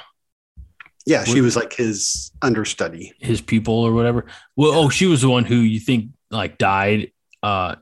Yeah, 1.05 1.23
she 1.23 1.39
was 1.39 1.55
like 1.55 1.71
his 1.71 2.31
understudy, 2.41 3.13
his 3.19 3.39
pupil 3.39 3.75
or 3.75 3.93
whatever. 3.93 4.25
Well, 4.57 4.73
yeah. 4.73 4.77
oh, 4.79 4.89
she 4.89 5.05
was 5.05 5.21
the 5.21 5.29
one 5.29 5.45
who 5.45 5.55
you 5.55 5.79
think 5.79 6.11
like 6.31 6.57
died, 6.57 7.11
uh, 7.43 7.75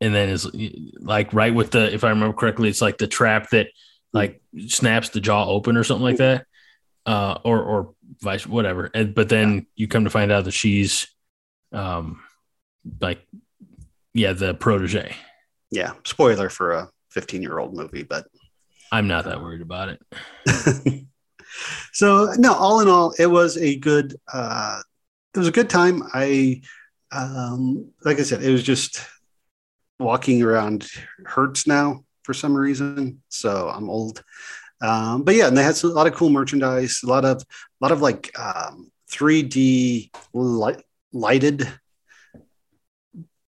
and 0.00 0.14
then 0.14 0.28
is 0.30 0.48
like 0.98 1.32
right 1.34 1.54
with 1.54 1.72
the, 1.72 1.92
if 1.92 2.04
I 2.04 2.10
remember 2.10 2.36
correctly, 2.36 2.68
it's 2.68 2.80
like 2.80 2.98
the 2.98 3.06
trap 3.06 3.50
that 3.50 3.68
like 4.12 4.40
snaps 4.68 5.10
the 5.10 5.20
jaw 5.20 5.46
open 5.46 5.76
or 5.76 5.84
something 5.84 6.04
like 6.04 6.16
that 6.16 6.46
uh, 7.06 7.38
or 7.44 7.62
or 7.62 7.94
vice 8.20 8.46
whatever. 8.46 8.90
And, 8.94 9.14
but 9.14 9.28
then 9.28 9.54
yeah. 9.54 9.60
you 9.76 9.88
come 9.88 10.04
to 10.04 10.10
find 10.10 10.32
out 10.32 10.44
that 10.44 10.52
she's, 10.52 11.08
um, 11.72 12.20
like, 13.00 13.20
yeah, 14.14 14.32
the 14.32 14.54
protege. 14.54 15.14
Yeah, 15.70 15.92
spoiler 16.04 16.48
for 16.48 16.72
a 16.72 16.88
15 17.10 17.42
year 17.42 17.58
old 17.58 17.74
movie, 17.74 18.02
but 18.02 18.26
I'm 18.92 19.06
not 19.06 19.24
that 19.24 19.40
worried 19.40 19.62
about 19.62 19.88
it. 19.90 20.02
so 21.92 22.32
no, 22.36 22.54
all 22.54 22.80
in 22.80 22.88
all, 22.88 23.14
it 23.18 23.26
was 23.26 23.56
a 23.56 23.76
good. 23.76 24.16
Uh, 24.32 24.80
it 25.32 25.38
was 25.38 25.48
a 25.48 25.52
good 25.52 25.70
time. 25.70 26.02
I, 26.12 26.62
um, 27.12 27.90
like 28.04 28.18
I 28.18 28.22
said, 28.22 28.42
it 28.42 28.50
was 28.50 28.62
just 28.62 29.04
walking 29.98 30.42
around 30.42 30.88
hurts 31.26 31.66
now 31.66 32.04
for 32.22 32.34
some 32.34 32.54
reason. 32.54 33.22
So 33.28 33.68
I'm 33.68 33.90
old. 33.90 34.22
Um, 34.80 35.24
but 35.24 35.34
yeah, 35.34 35.48
and 35.48 35.56
they 35.56 35.62
had 35.62 35.76
some, 35.76 35.90
a 35.90 35.94
lot 35.94 36.06
of 36.06 36.14
cool 36.14 36.30
merchandise, 36.30 37.00
a 37.04 37.06
lot 37.06 37.24
of, 37.24 37.42
a 37.42 37.84
lot 37.84 37.92
of 37.92 38.00
like 38.00 38.30
um, 38.38 38.90
3D 39.10 40.10
light, 40.32 40.82
lighted 41.12 41.68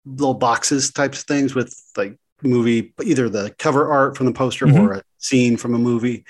little 0.06 0.34
boxes 0.34 0.90
types 0.90 1.20
of 1.20 1.26
things 1.26 1.54
with 1.54 1.78
like 1.96 2.16
movie, 2.42 2.94
either 3.04 3.28
the 3.28 3.54
cover 3.58 3.90
art 3.90 4.16
from 4.16 4.26
the 4.26 4.32
poster 4.32 4.66
mm-hmm. 4.66 4.78
or 4.78 4.92
a 4.94 5.02
scene 5.18 5.56
from 5.56 5.74
a 5.74 5.78
movie. 5.78 6.24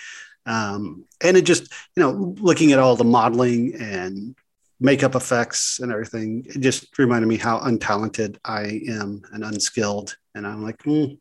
Um, 0.47 1.05
and 1.21 1.37
it 1.37 1.43
just, 1.43 1.73
you 1.95 2.03
know, 2.03 2.35
looking 2.41 2.73
at 2.73 2.79
all 2.79 2.97
the 2.97 3.05
modeling 3.05 3.75
and 3.75 4.35
makeup 4.81 5.15
effects 5.15 5.81
and 5.81 5.91
everything, 5.91 6.45
it 6.49 6.61
just 6.61 6.99
reminded 6.99 7.27
me 7.27 7.37
how 7.37 7.59
untalented 7.59 8.39
I 8.45 8.81
am 8.89 9.23
and 9.33 9.45
unskilled. 9.45 10.17
And 10.35 10.47
I'm 10.47 10.63
like, 10.63 10.79
mm, 10.79 11.19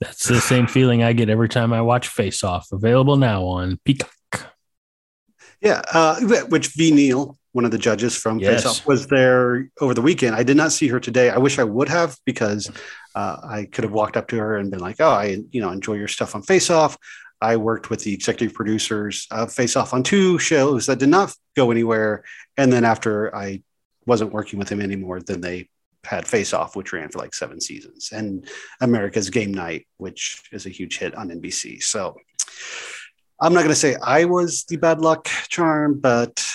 that's 0.00 0.28
the 0.28 0.40
same 0.40 0.66
feeling 0.66 1.02
I 1.02 1.12
get 1.12 1.30
every 1.30 1.48
time 1.48 1.72
I 1.72 1.80
watch 1.80 2.08
Face 2.08 2.44
Off. 2.44 2.68
Available 2.70 3.16
now 3.16 3.44
on 3.44 3.78
Peacock. 3.84 4.12
Yeah, 5.62 5.80
uh, 5.92 6.20
which 6.48 6.68
Ve 6.74 6.90
Neill, 6.90 7.38
one 7.52 7.64
of 7.64 7.70
the 7.70 7.78
judges 7.78 8.14
from 8.14 8.38
yes. 8.38 8.62
Face 8.62 8.66
Off, 8.66 8.86
was 8.86 9.06
there 9.06 9.70
over 9.80 9.94
the 9.94 10.02
weekend. 10.02 10.36
I 10.36 10.42
did 10.42 10.56
not 10.56 10.72
see 10.72 10.88
her 10.88 11.00
today. 11.00 11.30
I 11.30 11.38
wish 11.38 11.58
I 11.58 11.64
would 11.64 11.88
have 11.88 12.16
because 12.26 12.70
uh, 13.14 13.38
I 13.42 13.64
could 13.72 13.84
have 13.84 13.92
walked 13.92 14.18
up 14.18 14.28
to 14.28 14.36
her 14.36 14.58
and 14.58 14.70
been 14.70 14.80
like, 14.80 14.96
"Oh, 15.00 15.08
I 15.08 15.42
you 15.50 15.62
know 15.62 15.70
enjoy 15.70 15.94
your 15.94 16.08
stuff 16.08 16.34
on 16.34 16.42
Face 16.42 16.68
Off." 16.68 16.98
I 17.40 17.56
worked 17.56 17.90
with 17.90 18.02
the 18.02 18.14
executive 18.14 18.54
producers 18.54 19.26
of 19.30 19.52
Face 19.52 19.76
Off 19.76 19.92
on 19.92 20.02
two 20.02 20.38
shows 20.38 20.86
that 20.86 20.98
did 20.98 21.08
not 21.08 21.34
go 21.54 21.70
anywhere, 21.70 22.24
and 22.56 22.72
then 22.72 22.84
after 22.84 23.34
I 23.34 23.62
wasn't 24.06 24.32
working 24.32 24.58
with 24.58 24.68
them 24.68 24.80
anymore, 24.80 25.20
then 25.20 25.40
they 25.40 25.68
had 26.04 26.26
Face 26.26 26.52
Off, 26.52 26.76
which 26.76 26.92
ran 26.92 27.08
for 27.08 27.18
like 27.18 27.34
seven 27.34 27.60
seasons, 27.60 28.10
and 28.12 28.48
America's 28.80 29.30
Game 29.30 29.52
Night, 29.52 29.86
which 29.98 30.42
is 30.52 30.66
a 30.66 30.70
huge 30.70 30.98
hit 30.98 31.14
on 31.14 31.28
NBC. 31.28 31.82
So 31.82 32.16
I'm 33.40 33.52
not 33.52 33.60
going 33.60 33.70
to 33.70 33.74
say 33.74 33.96
I 33.96 34.24
was 34.24 34.64
the 34.64 34.76
bad 34.76 35.00
luck 35.00 35.26
charm, 35.48 36.00
but 36.00 36.46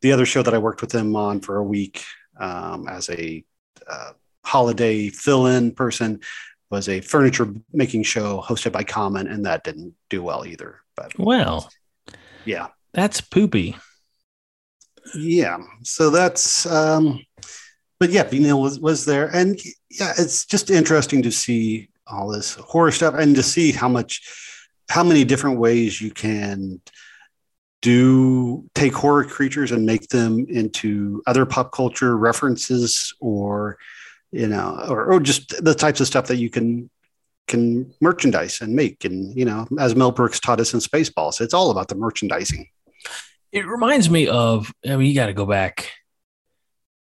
the 0.00 0.12
other 0.12 0.26
show 0.26 0.42
that 0.42 0.54
I 0.54 0.58
worked 0.58 0.80
with 0.80 0.90
them 0.90 1.14
on 1.16 1.40
for 1.40 1.56
a 1.56 1.64
week 1.64 2.04
um, 2.38 2.88
as 2.88 3.10
a 3.10 3.44
uh, 3.86 4.12
holiday 4.44 5.08
fill-in 5.08 5.72
person 5.72 6.20
was 6.74 6.88
a 6.88 7.00
furniture 7.00 7.54
making 7.72 8.02
show 8.02 8.42
hosted 8.42 8.72
by 8.72 8.82
Common, 8.82 9.28
and 9.28 9.46
that 9.46 9.62
didn't 9.62 9.94
do 10.10 10.22
well 10.24 10.44
either. 10.44 10.80
But 10.96 11.16
well, 11.16 11.70
yeah, 12.44 12.68
that's 12.92 13.20
poopy. 13.20 13.76
Yeah, 15.14 15.58
so 15.82 16.10
that's 16.10 16.66
um, 16.66 17.24
but 18.00 18.10
yeah, 18.10 18.28
Neill 18.30 18.60
was 18.60 18.80
was 18.80 19.04
there, 19.04 19.28
and 19.32 19.56
yeah, 19.88 20.12
it's 20.18 20.44
just 20.46 20.68
interesting 20.68 21.22
to 21.22 21.30
see 21.30 21.90
all 22.08 22.28
this 22.28 22.54
horror 22.56 22.90
stuff 22.90 23.14
and 23.14 23.36
to 23.36 23.42
see 23.42 23.70
how 23.70 23.88
much, 23.88 24.20
how 24.90 25.04
many 25.04 25.24
different 25.24 25.58
ways 25.58 26.00
you 26.00 26.10
can 26.10 26.80
do 27.82 28.68
take 28.74 28.94
horror 28.94 29.24
creatures 29.24 29.70
and 29.70 29.86
make 29.86 30.08
them 30.08 30.44
into 30.48 31.22
other 31.26 31.46
pop 31.46 31.70
culture 31.70 32.16
references 32.16 33.14
or 33.20 33.78
you 34.34 34.48
know 34.48 34.84
or, 34.88 35.12
or 35.12 35.20
just 35.20 35.64
the 35.64 35.74
types 35.74 36.00
of 36.00 36.06
stuff 36.06 36.26
that 36.26 36.36
you 36.36 36.50
can 36.50 36.90
can 37.46 37.92
merchandise 38.00 38.60
and 38.60 38.74
make 38.74 39.04
and 39.04 39.36
you 39.36 39.44
know 39.44 39.66
as 39.78 39.94
mel 39.94 40.10
brooks 40.10 40.40
taught 40.40 40.60
us 40.60 40.74
in 40.74 40.80
spaceballs 40.80 41.40
it's 41.40 41.54
all 41.54 41.70
about 41.70 41.88
the 41.88 41.94
merchandising 41.94 42.68
it 43.52 43.66
reminds 43.66 44.10
me 44.10 44.26
of 44.26 44.72
i 44.86 44.96
mean 44.96 45.06
you 45.06 45.14
got 45.14 45.26
to 45.26 45.34
go 45.34 45.46
back 45.46 45.90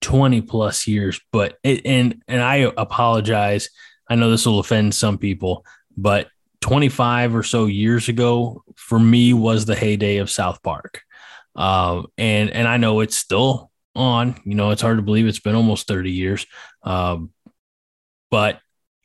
20 0.02 0.42
plus 0.42 0.88
years 0.88 1.22
but 1.32 1.58
it, 1.64 1.86
and 1.86 2.22
and 2.28 2.42
i 2.42 2.56
apologize 2.78 3.70
i 4.10 4.16
know 4.16 4.30
this 4.30 4.46
will 4.46 4.60
offend 4.60 4.94
some 4.94 5.18
people 5.18 5.64
but 5.96 6.28
25 6.62 7.36
or 7.36 7.44
so 7.44 7.66
years 7.66 8.08
ago 8.08 8.64
for 8.76 9.00
me 9.00 9.34
was 9.34 9.66
the 9.66 9.76
heyday 9.76 10.18
of 10.18 10.30
South 10.30 10.62
Park. 10.64 11.02
Uh, 11.56 12.04
and 12.18 12.50
and 12.52 12.68
I 12.68 12.78
know 12.78 13.02
it's 13.02 13.18
still 13.18 13.71
on. 13.96 14.36
You 14.46 14.56
know, 14.56 14.72
it's 14.72 14.82
hard 14.82 14.98
to 14.98 15.04
believe 15.04 15.28
it's 15.28 15.40
been 15.40 15.56
almost 15.56 15.88
30 15.88 16.12
years. 16.12 16.46
Um, 16.84 17.32
but 18.30 18.60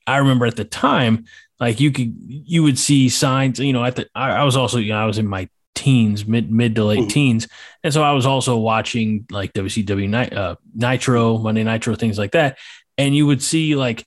I 0.07 0.19
remember 0.19 0.47
at 0.47 0.57
the 0.57 0.65
time, 0.65 1.25
like 1.59 1.81
you 1.81 1.91
could 1.91 2.15
you 2.19 2.63
would 2.63 2.79
see 2.79 3.09
signs. 3.09 3.59
You 3.59 3.73
know, 3.73 3.85
at 3.85 3.97
the 3.97 4.09
I, 4.15 4.31
I 4.31 4.45
was 4.45 4.57
also 4.57 4.79
you 4.79 4.93
know 4.93 5.03
I 5.03 5.07
was 5.07 5.19
in 5.19 5.27
my 5.27 5.49
teens, 5.75 6.27
mid 6.27 6.51
mid 6.53 6.75
to 6.77 6.85
late 6.85 7.09
teens, 7.11 7.49
and 7.83 7.93
so 7.93 8.03
I 8.03 8.13
was 8.13 8.27
also 8.27 8.57
watching 8.59 9.27
like 9.31 9.53
WCW 9.55 10.09
night 10.09 10.33
uh, 10.33 10.57
Nitro, 10.75 11.39
Monday 11.39 11.65
Nitro, 11.65 11.95
things 11.97 12.19
like 12.19 12.33
that. 12.33 12.59
And 12.99 13.17
you 13.17 13.27
would 13.27 13.43
see 13.43 13.75
like 13.75 14.07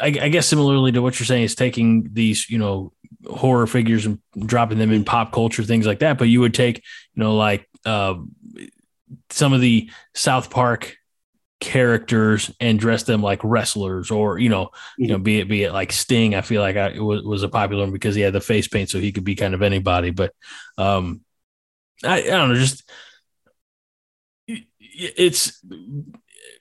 I, 0.00 0.06
I, 0.06 0.28
guess 0.28 0.46
similarly 0.46 0.92
to 0.92 1.02
what 1.02 1.18
you're 1.18 1.26
saying 1.26 1.44
is 1.44 1.54
taking 1.54 2.08
these, 2.12 2.48
you 2.48 2.58
know, 2.58 2.92
horror 3.26 3.66
figures 3.66 4.06
and 4.06 4.18
dropping 4.46 4.78
them 4.78 4.92
in 4.92 5.04
pop 5.04 5.32
culture, 5.32 5.62
things 5.62 5.86
like 5.86 6.00
that. 6.00 6.18
But 6.18 6.28
you 6.28 6.40
would 6.40 6.54
take, 6.54 6.78
you 6.78 7.22
know, 7.22 7.36
like 7.36 7.68
uh, 7.84 8.14
some 9.30 9.52
of 9.52 9.60
the 9.60 9.90
South 10.14 10.50
Park 10.50 10.96
characters 11.60 12.50
and 12.60 12.78
dress 12.78 13.04
them 13.04 13.22
like 13.22 13.40
wrestlers, 13.42 14.10
or 14.10 14.38
you 14.38 14.48
know, 14.48 14.70
you 14.98 15.08
know, 15.08 15.18
be 15.18 15.40
it 15.40 15.48
be 15.48 15.64
it 15.64 15.72
like 15.72 15.92
Sting. 15.92 16.34
I 16.34 16.42
feel 16.42 16.60
like 16.60 16.76
I, 16.76 16.88
it 16.88 17.02
was, 17.02 17.22
was 17.22 17.42
a 17.42 17.48
popular 17.48 17.84
one 17.84 17.92
because 17.92 18.14
he 18.14 18.20
had 18.20 18.34
the 18.34 18.40
face 18.40 18.68
paint, 18.68 18.90
so 18.90 18.98
he 18.98 19.12
could 19.12 19.24
be 19.24 19.34
kind 19.34 19.54
of 19.54 19.62
anybody. 19.62 20.10
But 20.10 20.32
um, 20.76 21.22
I, 22.04 22.22
I 22.22 22.26
don't 22.26 22.50
know, 22.50 22.54
just 22.56 22.88
it's 24.78 25.64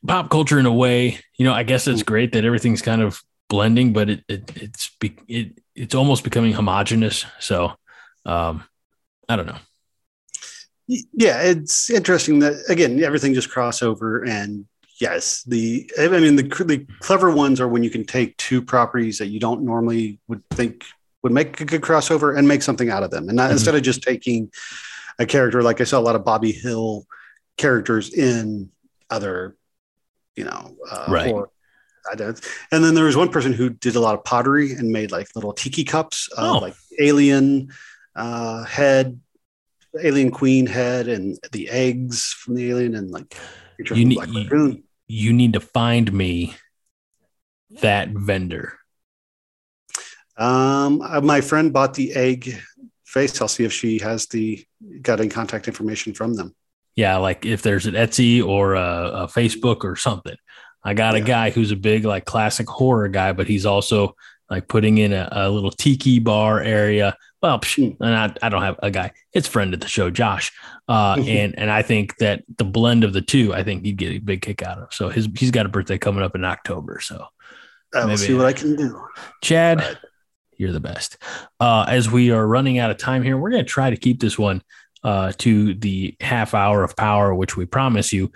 pop 0.08 0.30
culture 0.30 0.60
in 0.60 0.66
a 0.66 0.74
way, 0.74 1.20
you 1.38 1.46
know, 1.46 1.54
I 1.54 1.64
guess 1.64 1.88
it's 1.88 2.04
great 2.04 2.34
that 2.34 2.46
everything's 2.46 2.82
kind 2.82 3.02
of 3.02 3.22
blending, 3.50 3.94
but 3.94 4.10
it, 4.10 4.24
it 4.28 4.52
it's 4.56 4.92
it 5.28 5.60
it's 5.76 5.96
almost 5.96 6.24
becoming 6.24 6.54
homogenous. 6.54 7.26
So, 7.40 7.74
um, 8.26 8.64
I 9.28 9.36
don't 9.36 9.46
know. 9.48 9.58
Yeah, 10.88 11.42
it's 11.42 11.90
interesting 11.90 12.40
that 12.40 12.54
again 12.70 13.02
everything 13.04 13.34
just 13.34 13.50
crossover 13.50 14.28
and 14.28 14.66
yes, 15.00 15.44
the 15.44 15.90
I 16.00 16.08
mean 16.08 16.36
the 16.36 16.44
the 16.44 16.86
clever 17.00 17.32
ones 17.32 17.62
are 17.62 17.68
when 17.68 17.84
you 17.84 17.90
can 17.90 18.06
take 18.06 18.36
two 18.38 18.62
properties 18.62 19.18
that 19.20 19.28
you 19.28 19.40
don't 19.40 19.64
normally 19.64 20.20
would 20.28 20.44
think 20.52 20.84
would 21.22 21.32
make 21.32 21.60
a 21.62 21.66
good 21.66 21.82
crossover 21.82 22.38
and 22.38 22.48
make 22.48 22.62
something 22.62 22.90
out 22.90 23.04
of 23.04 23.12
them, 23.12 23.30
and 23.30 23.38
not, 23.38 23.44
mm-hmm. 23.46 23.54
instead 23.54 23.76
of 23.76 23.82
just 23.82 24.04
taking 24.04 24.52
a 25.20 25.26
character 25.26 25.64
like 25.64 25.80
I 25.80 25.86
saw 25.86 26.00
a 26.00 26.02
lot 26.02 26.16
of 26.16 26.26
Bobby 26.26 26.52
Hill 26.52 27.06
characters 27.58 28.14
in 28.14 28.70
other 29.10 29.56
you 30.36 30.44
know, 30.44 30.76
uh, 30.90 31.06
right. 31.10 31.32
Or, 31.32 31.50
I 32.12 32.16
did. 32.16 32.40
And 32.72 32.84
then 32.84 32.96
there 32.96 33.06
was 33.06 33.16
one 33.16 33.30
person 33.30 33.54
who 33.54 33.70
did 33.70 33.96
a 33.96 34.00
lot 34.00 34.16
of 34.16 34.24
pottery 34.26 34.74
and 34.74 34.92
made 34.92 35.12
like 35.12 35.28
little 35.36 35.54
tiki 35.54 35.84
cups, 35.84 36.28
uh, 36.38 36.52
oh. 36.56 36.58
like 36.58 36.76
alien 37.00 37.72
uh, 38.16 38.66
head, 38.66 39.20
alien 40.02 40.32
queen 40.32 40.66
head, 40.66 41.08
and 41.08 41.38
the 41.52 41.70
eggs 41.70 42.34
from 42.34 42.56
the 42.56 42.70
alien, 42.70 42.96
and 42.96 43.12
like 43.12 43.36
you 43.94 44.06
need 44.06 44.20
you, 44.28 44.84
you 45.08 45.34
need 45.34 45.54
to 45.54 45.60
find 45.60 46.12
me 46.12 46.56
that 47.82 48.10
vendor. 48.10 48.78
Um, 50.38 51.02
uh, 51.02 51.22
my 51.22 51.42
friend 51.42 51.72
bought 51.72 51.94
the 51.94 52.14
egg 52.14 52.60
face. 53.06 53.40
I'll 53.42 53.48
see 53.48 53.66
if 53.66 53.74
she 53.74 54.00
has 54.00 54.28
the 54.28 54.66
got 55.02 55.20
any 55.20 55.30
contact 55.30 55.68
information 55.68 56.14
from 56.14 56.36
them 56.36 56.56
yeah, 56.96 57.18
like 57.18 57.46
if 57.46 57.62
there's 57.62 57.86
an 57.86 57.96
Etsy 57.96 58.46
or 58.46 58.76
a, 58.76 59.12
a 59.24 59.28
Facebook 59.28 59.84
or 59.84 59.96
something. 59.96 60.36
I 60.84 60.94
got 60.94 61.16
yeah. 61.16 61.22
a 61.22 61.26
guy 61.26 61.50
who's 61.50 61.72
a 61.72 61.76
big 61.76 62.06
like 62.06 62.26
classic 62.26 62.68
horror 62.68 63.08
guy, 63.08 63.34
but 63.34 63.48
he's 63.48 63.66
also 63.66 64.16
like 64.50 64.68
putting 64.68 64.98
in 64.98 65.14
a, 65.14 65.28
a 65.32 65.50
little 65.50 65.72
tiki 65.72 66.20
bar 66.20 66.62
area. 66.62 67.18
Well, 67.44 67.60
psh, 67.60 67.96
hmm. 67.96 68.02
and 68.02 68.16
I, 68.16 68.34
I, 68.46 68.48
don't 68.48 68.62
have 68.62 68.80
a 68.82 68.90
guy. 68.90 69.12
It's 69.34 69.50
friend 69.50 69.74
of 69.74 69.82
the 69.82 69.88
show, 69.90 70.10
Josh, 70.10 70.54
uh, 70.88 71.18
and 71.28 71.60
and 71.60 71.70
I 71.70 71.82
think 71.82 72.16
that 72.18 72.46
the 72.58 72.64
blend 72.64 73.04
of 73.04 73.12
the 73.12 73.22
two, 73.22 73.54
I 73.54 73.64
think 73.64 73.84
he'd 73.84 73.98
get 73.98 74.14
a 74.14 74.20
big 74.20 74.42
kick 74.42 74.64
out 74.64 74.78
of. 74.78 74.94
So 74.94 75.10
his 75.10 75.28
he's 75.38 75.52
got 75.52 75.66
a 75.66 75.70
birthday 75.70 75.98
coming 75.98 76.24
up 76.24 76.36
in 76.36 76.46
October. 76.46 77.02
So 77.02 77.26
I 77.94 78.06
will 78.06 78.16
see 78.16 78.34
what 78.34 78.46
I 78.46 78.54
can 78.54 78.78
do. 78.78 78.98
Chad, 79.42 79.80
but. 79.80 80.00
you're 80.58 80.72
the 80.72 80.80
best. 80.80 81.18
Uh, 81.60 81.86
as 81.86 82.10
we 82.10 82.32
are 82.32 82.48
running 82.48 82.80
out 82.80 82.92
of 82.92 82.98
time 82.98 83.24
here, 83.24 83.38
we're 83.38 83.52
going 83.52 83.66
to 83.66 83.70
try 83.70 83.90
to 83.90 83.98
keep 83.98 84.22
this 84.22 84.40
one 84.40 84.64
uh, 85.04 85.34
to 85.40 85.74
the 85.74 86.16
half 86.22 86.54
hour 86.54 86.82
of 86.82 86.96
power, 86.96 87.36
which 87.36 87.58
we 87.58 87.66
promise 87.66 88.14
you. 88.14 88.32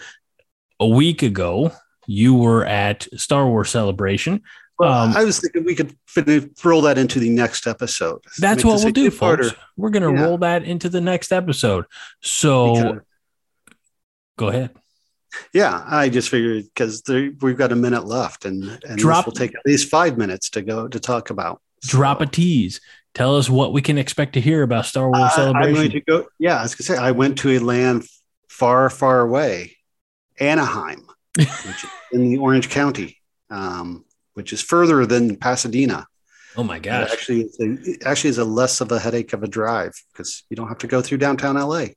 A 0.82 0.88
week 0.88 1.24
ago, 1.24 1.72
you 2.08 2.36
were 2.36 2.66
at 2.66 3.08
Star 3.16 3.48
Wars 3.48 3.70
Celebration. 3.70 4.42
Well, 4.80 4.94
um, 4.94 5.18
I 5.18 5.24
was 5.24 5.40
thinking 5.40 5.64
we 5.64 5.76
could 5.76 5.96
roll 6.64 6.82
that 6.84 6.98
into 6.98 7.20
the 7.20 7.30
next 7.30 7.66
episode. 7.66 8.24
That's 8.38 8.64
what 8.64 8.84
we'll 8.84 8.92
do, 8.92 9.10
folks. 9.10 9.54
We're 9.76 9.90
going 9.90 10.04
to 10.04 10.20
yeah. 10.20 10.28
roll 10.28 10.38
that 10.40 10.64
into 10.64 10.88
the 10.88 11.02
next 11.02 11.32
episode. 11.32 11.86
So 12.22 12.76
because, 12.76 13.02
go 14.38 14.48
ahead. 14.50 14.72
Yeah, 15.54 15.84
I 15.86 16.10
just 16.10 16.30
figured 16.30 16.66
because 16.66 17.04
we've 17.08 17.58
got 17.58 17.72
a 17.72 17.76
minute 17.76 18.06
left, 18.06 18.46
and 18.46 18.80
and 18.88 18.98
Drop, 18.98 19.26
this 19.26 19.26
will 19.26 19.34
take 19.34 19.56
at 19.56 19.62
least 19.66 19.90
five 19.90 20.18
minutes 20.18 20.50
to 20.52 20.62
go 20.62 20.88
to 20.88 21.00
talk 21.00 21.30
about. 21.30 21.62
Drop 21.82 22.22
a 22.22 22.26
tease. 22.26 22.80
Tell 23.14 23.36
us 23.36 23.50
what 23.50 23.74
we 23.74 23.82
can 23.82 23.98
expect 23.98 24.34
to 24.34 24.42
hear 24.42 24.62
about 24.62 24.86
Star 24.86 25.10
Wars 25.10 25.18
uh, 25.18 25.30
Celebration. 25.30 25.70
I'm 25.70 25.74
going 25.74 25.92
to 25.92 26.02
go. 26.02 26.28
Yeah, 26.38 26.60
I 26.60 26.64
was 26.64 26.76
going 26.76 26.78
to 26.78 26.84
say 26.84 26.98
I 26.98 27.12
went 27.12 27.40
to 27.40 27.58
a 27.58 27.60
land 27.60 28.06
far, 28.48 28.90
far 28.90 29.22
away, 29.22 29.76
Anaheim, 30.40 31.08
which 31.36 31.86
in 32.12 32.30
the 32.30 32.38
Orange 32.38 32.70
County, 32.70 33.18
um, 33.50 34.06
which 34.38 34.54
is 34.54 34.62
further 34.62 35.04
than 35.08 35.36
Pasadena. 35.36 36.06
Oh 36.56 36.64
my 36.64 36.78
gosh! 36.78 37.10
It 37.10 37.12
actually, 37.12 37.50
it 37.58 38.04
actually 38.06 38.30
is 38.30 38.38
a 38.38 38.46
less 38.46 38.82
of 38.82 38.92
a 38.92 39.00
headache 39.00 39.34
of 39.34 39.42
a 39.42 39.48
drive 39.48 39.94
because 40.14 40.44
you 40.48 40.56
don't 40.56 40.68
have 40.68 40.78
to 40.80 40.88
go 40.88 41.02
through 41.02 41.18
downtown 41.18 41.56
LA 41.56 41.88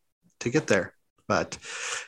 to 0.40 0.48
get 0.48 0.66
there. 0.66 0.94
But 1.29 1.59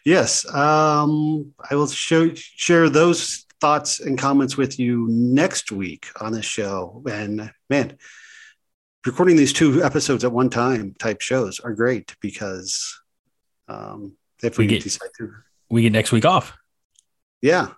yes, 0.07 0.47
um, 0.49 1.53
I 1.71 1.75
will 1.75 1.87
show 1.87 2.33
share 2.35 2.89
those 2.89 3.45
thoughts 3.61 4.01
and 4.01 4.19
comments 4.19 4.57
with 4.57 4.79
you 4.79 5.07
next 5.11 5.71
week 5.71 6.07
on 6.19 6.33
the 6.33 6.43
show. 6.43 7.03
And 7.07 7.53
man, 7.69 7.99
recording 9.05 9.37
these 9.37 9.53
two 9.53 9.85
episodes 9.85 10.25
at 10.25 10.33
one 10.33 10.49
time 10.49 10.95
type 10.99 11.21
shows 11.21 11.61
are 11.61 11.75
great 11.75 12.17
because 12.23 12.99
um, 13.69 14.15
if 14.43 14.57
we, 14.57 14.65
we 14.65 14.69
get, 14.69 14.83
decide 14.83 15.11
to, 15.19 15.31
we 15.69 15.83
get 15.83 15.93
next 15.93 16.11
week 16.11 16.25
off. 16.25 16.57
Yeah, 17.43 17.69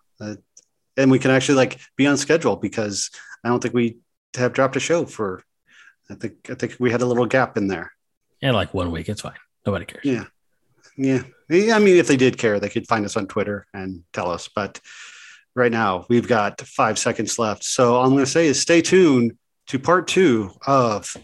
and 0.96 1.10
we 1.10 1.18
can 1.18 1.30
actually 1.30 1.56
like 1.56 1.80
be 1.96 2.06
on 2.06 2.16
schedule 2.16 2.56
because 2.56 3.10
I 3.42 3.48
don't 3.48 3.62
think 3.62 3.74
we 3.74 3.98
have 4.36 4.52
dropped 4.52 4.76
a 4.76 4.80
show 4.80 5.04
for. 5.04 5.42
I 6.10 6.14
think 6.14 6.50
I 6.50 6.54
think 6.54 6.76
we 6.78 6.90
had 6.90 7.02
a 7.02 7.06
little 7.06 7.26
gap 7.26 7.56
in 7.56 7.68
there. 7.68 7.92
Yeah, 8.40 8.52
like 8.52 8.74
one 8.74 8.90
week. 8.90 9.08
It's 9.08 9.22
fine. 9.22 9.34
Nobody 9.64 9.86
cares. 9.86 10.04
Yeah, 10.04 10.24
yeah. 10.96 11.22
I 11.50 11.78
mean, 11.78 11.96
if 11.96 12.08
they 12.08 12.16
did 12.16 12.36
care, 12.36 12.60
they 12.60 12.68
could 12.68 12.86
find 12.86 13.04
us 13.04 13.16
on 13.16 13.26
Twitter 13.26 13.66
and 13.72 14.04
tell 14.12 14.30
us. 14.30 14.48
But 14.54 14.80
right 15.54 15.72
now, 15.72 16.04
we've 16.08 16.28
got 16.28 16.60
five 16.60 16.98
seconds 16.98 17.38
left. 17.38 17.64
So 17.64 17.94
all 17.94 18.04
I'm 18.04 18.12
going 18.12 18.24
to 18.24 18.30
say 18.30 18.46
is 18.46 18.60
stay 18.60 18.82
tuned 18.82 19.36
to 19.68 19.78
part 19.78 20.08
two 20.08 20.50
of 20.66 21.16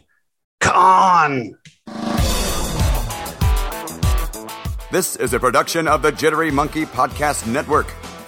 Con. 0.60 1.56
This 4.90 5.14
is 5.16 5.34
a 5.34 5.38
production 5.38 5.86
of 5.86 6.02
the 6.02 6.10
Jittery 6.10 6.50
Monkey 6.50 6.84
Podcast 6.84 7.46
Network. 7.46 7.94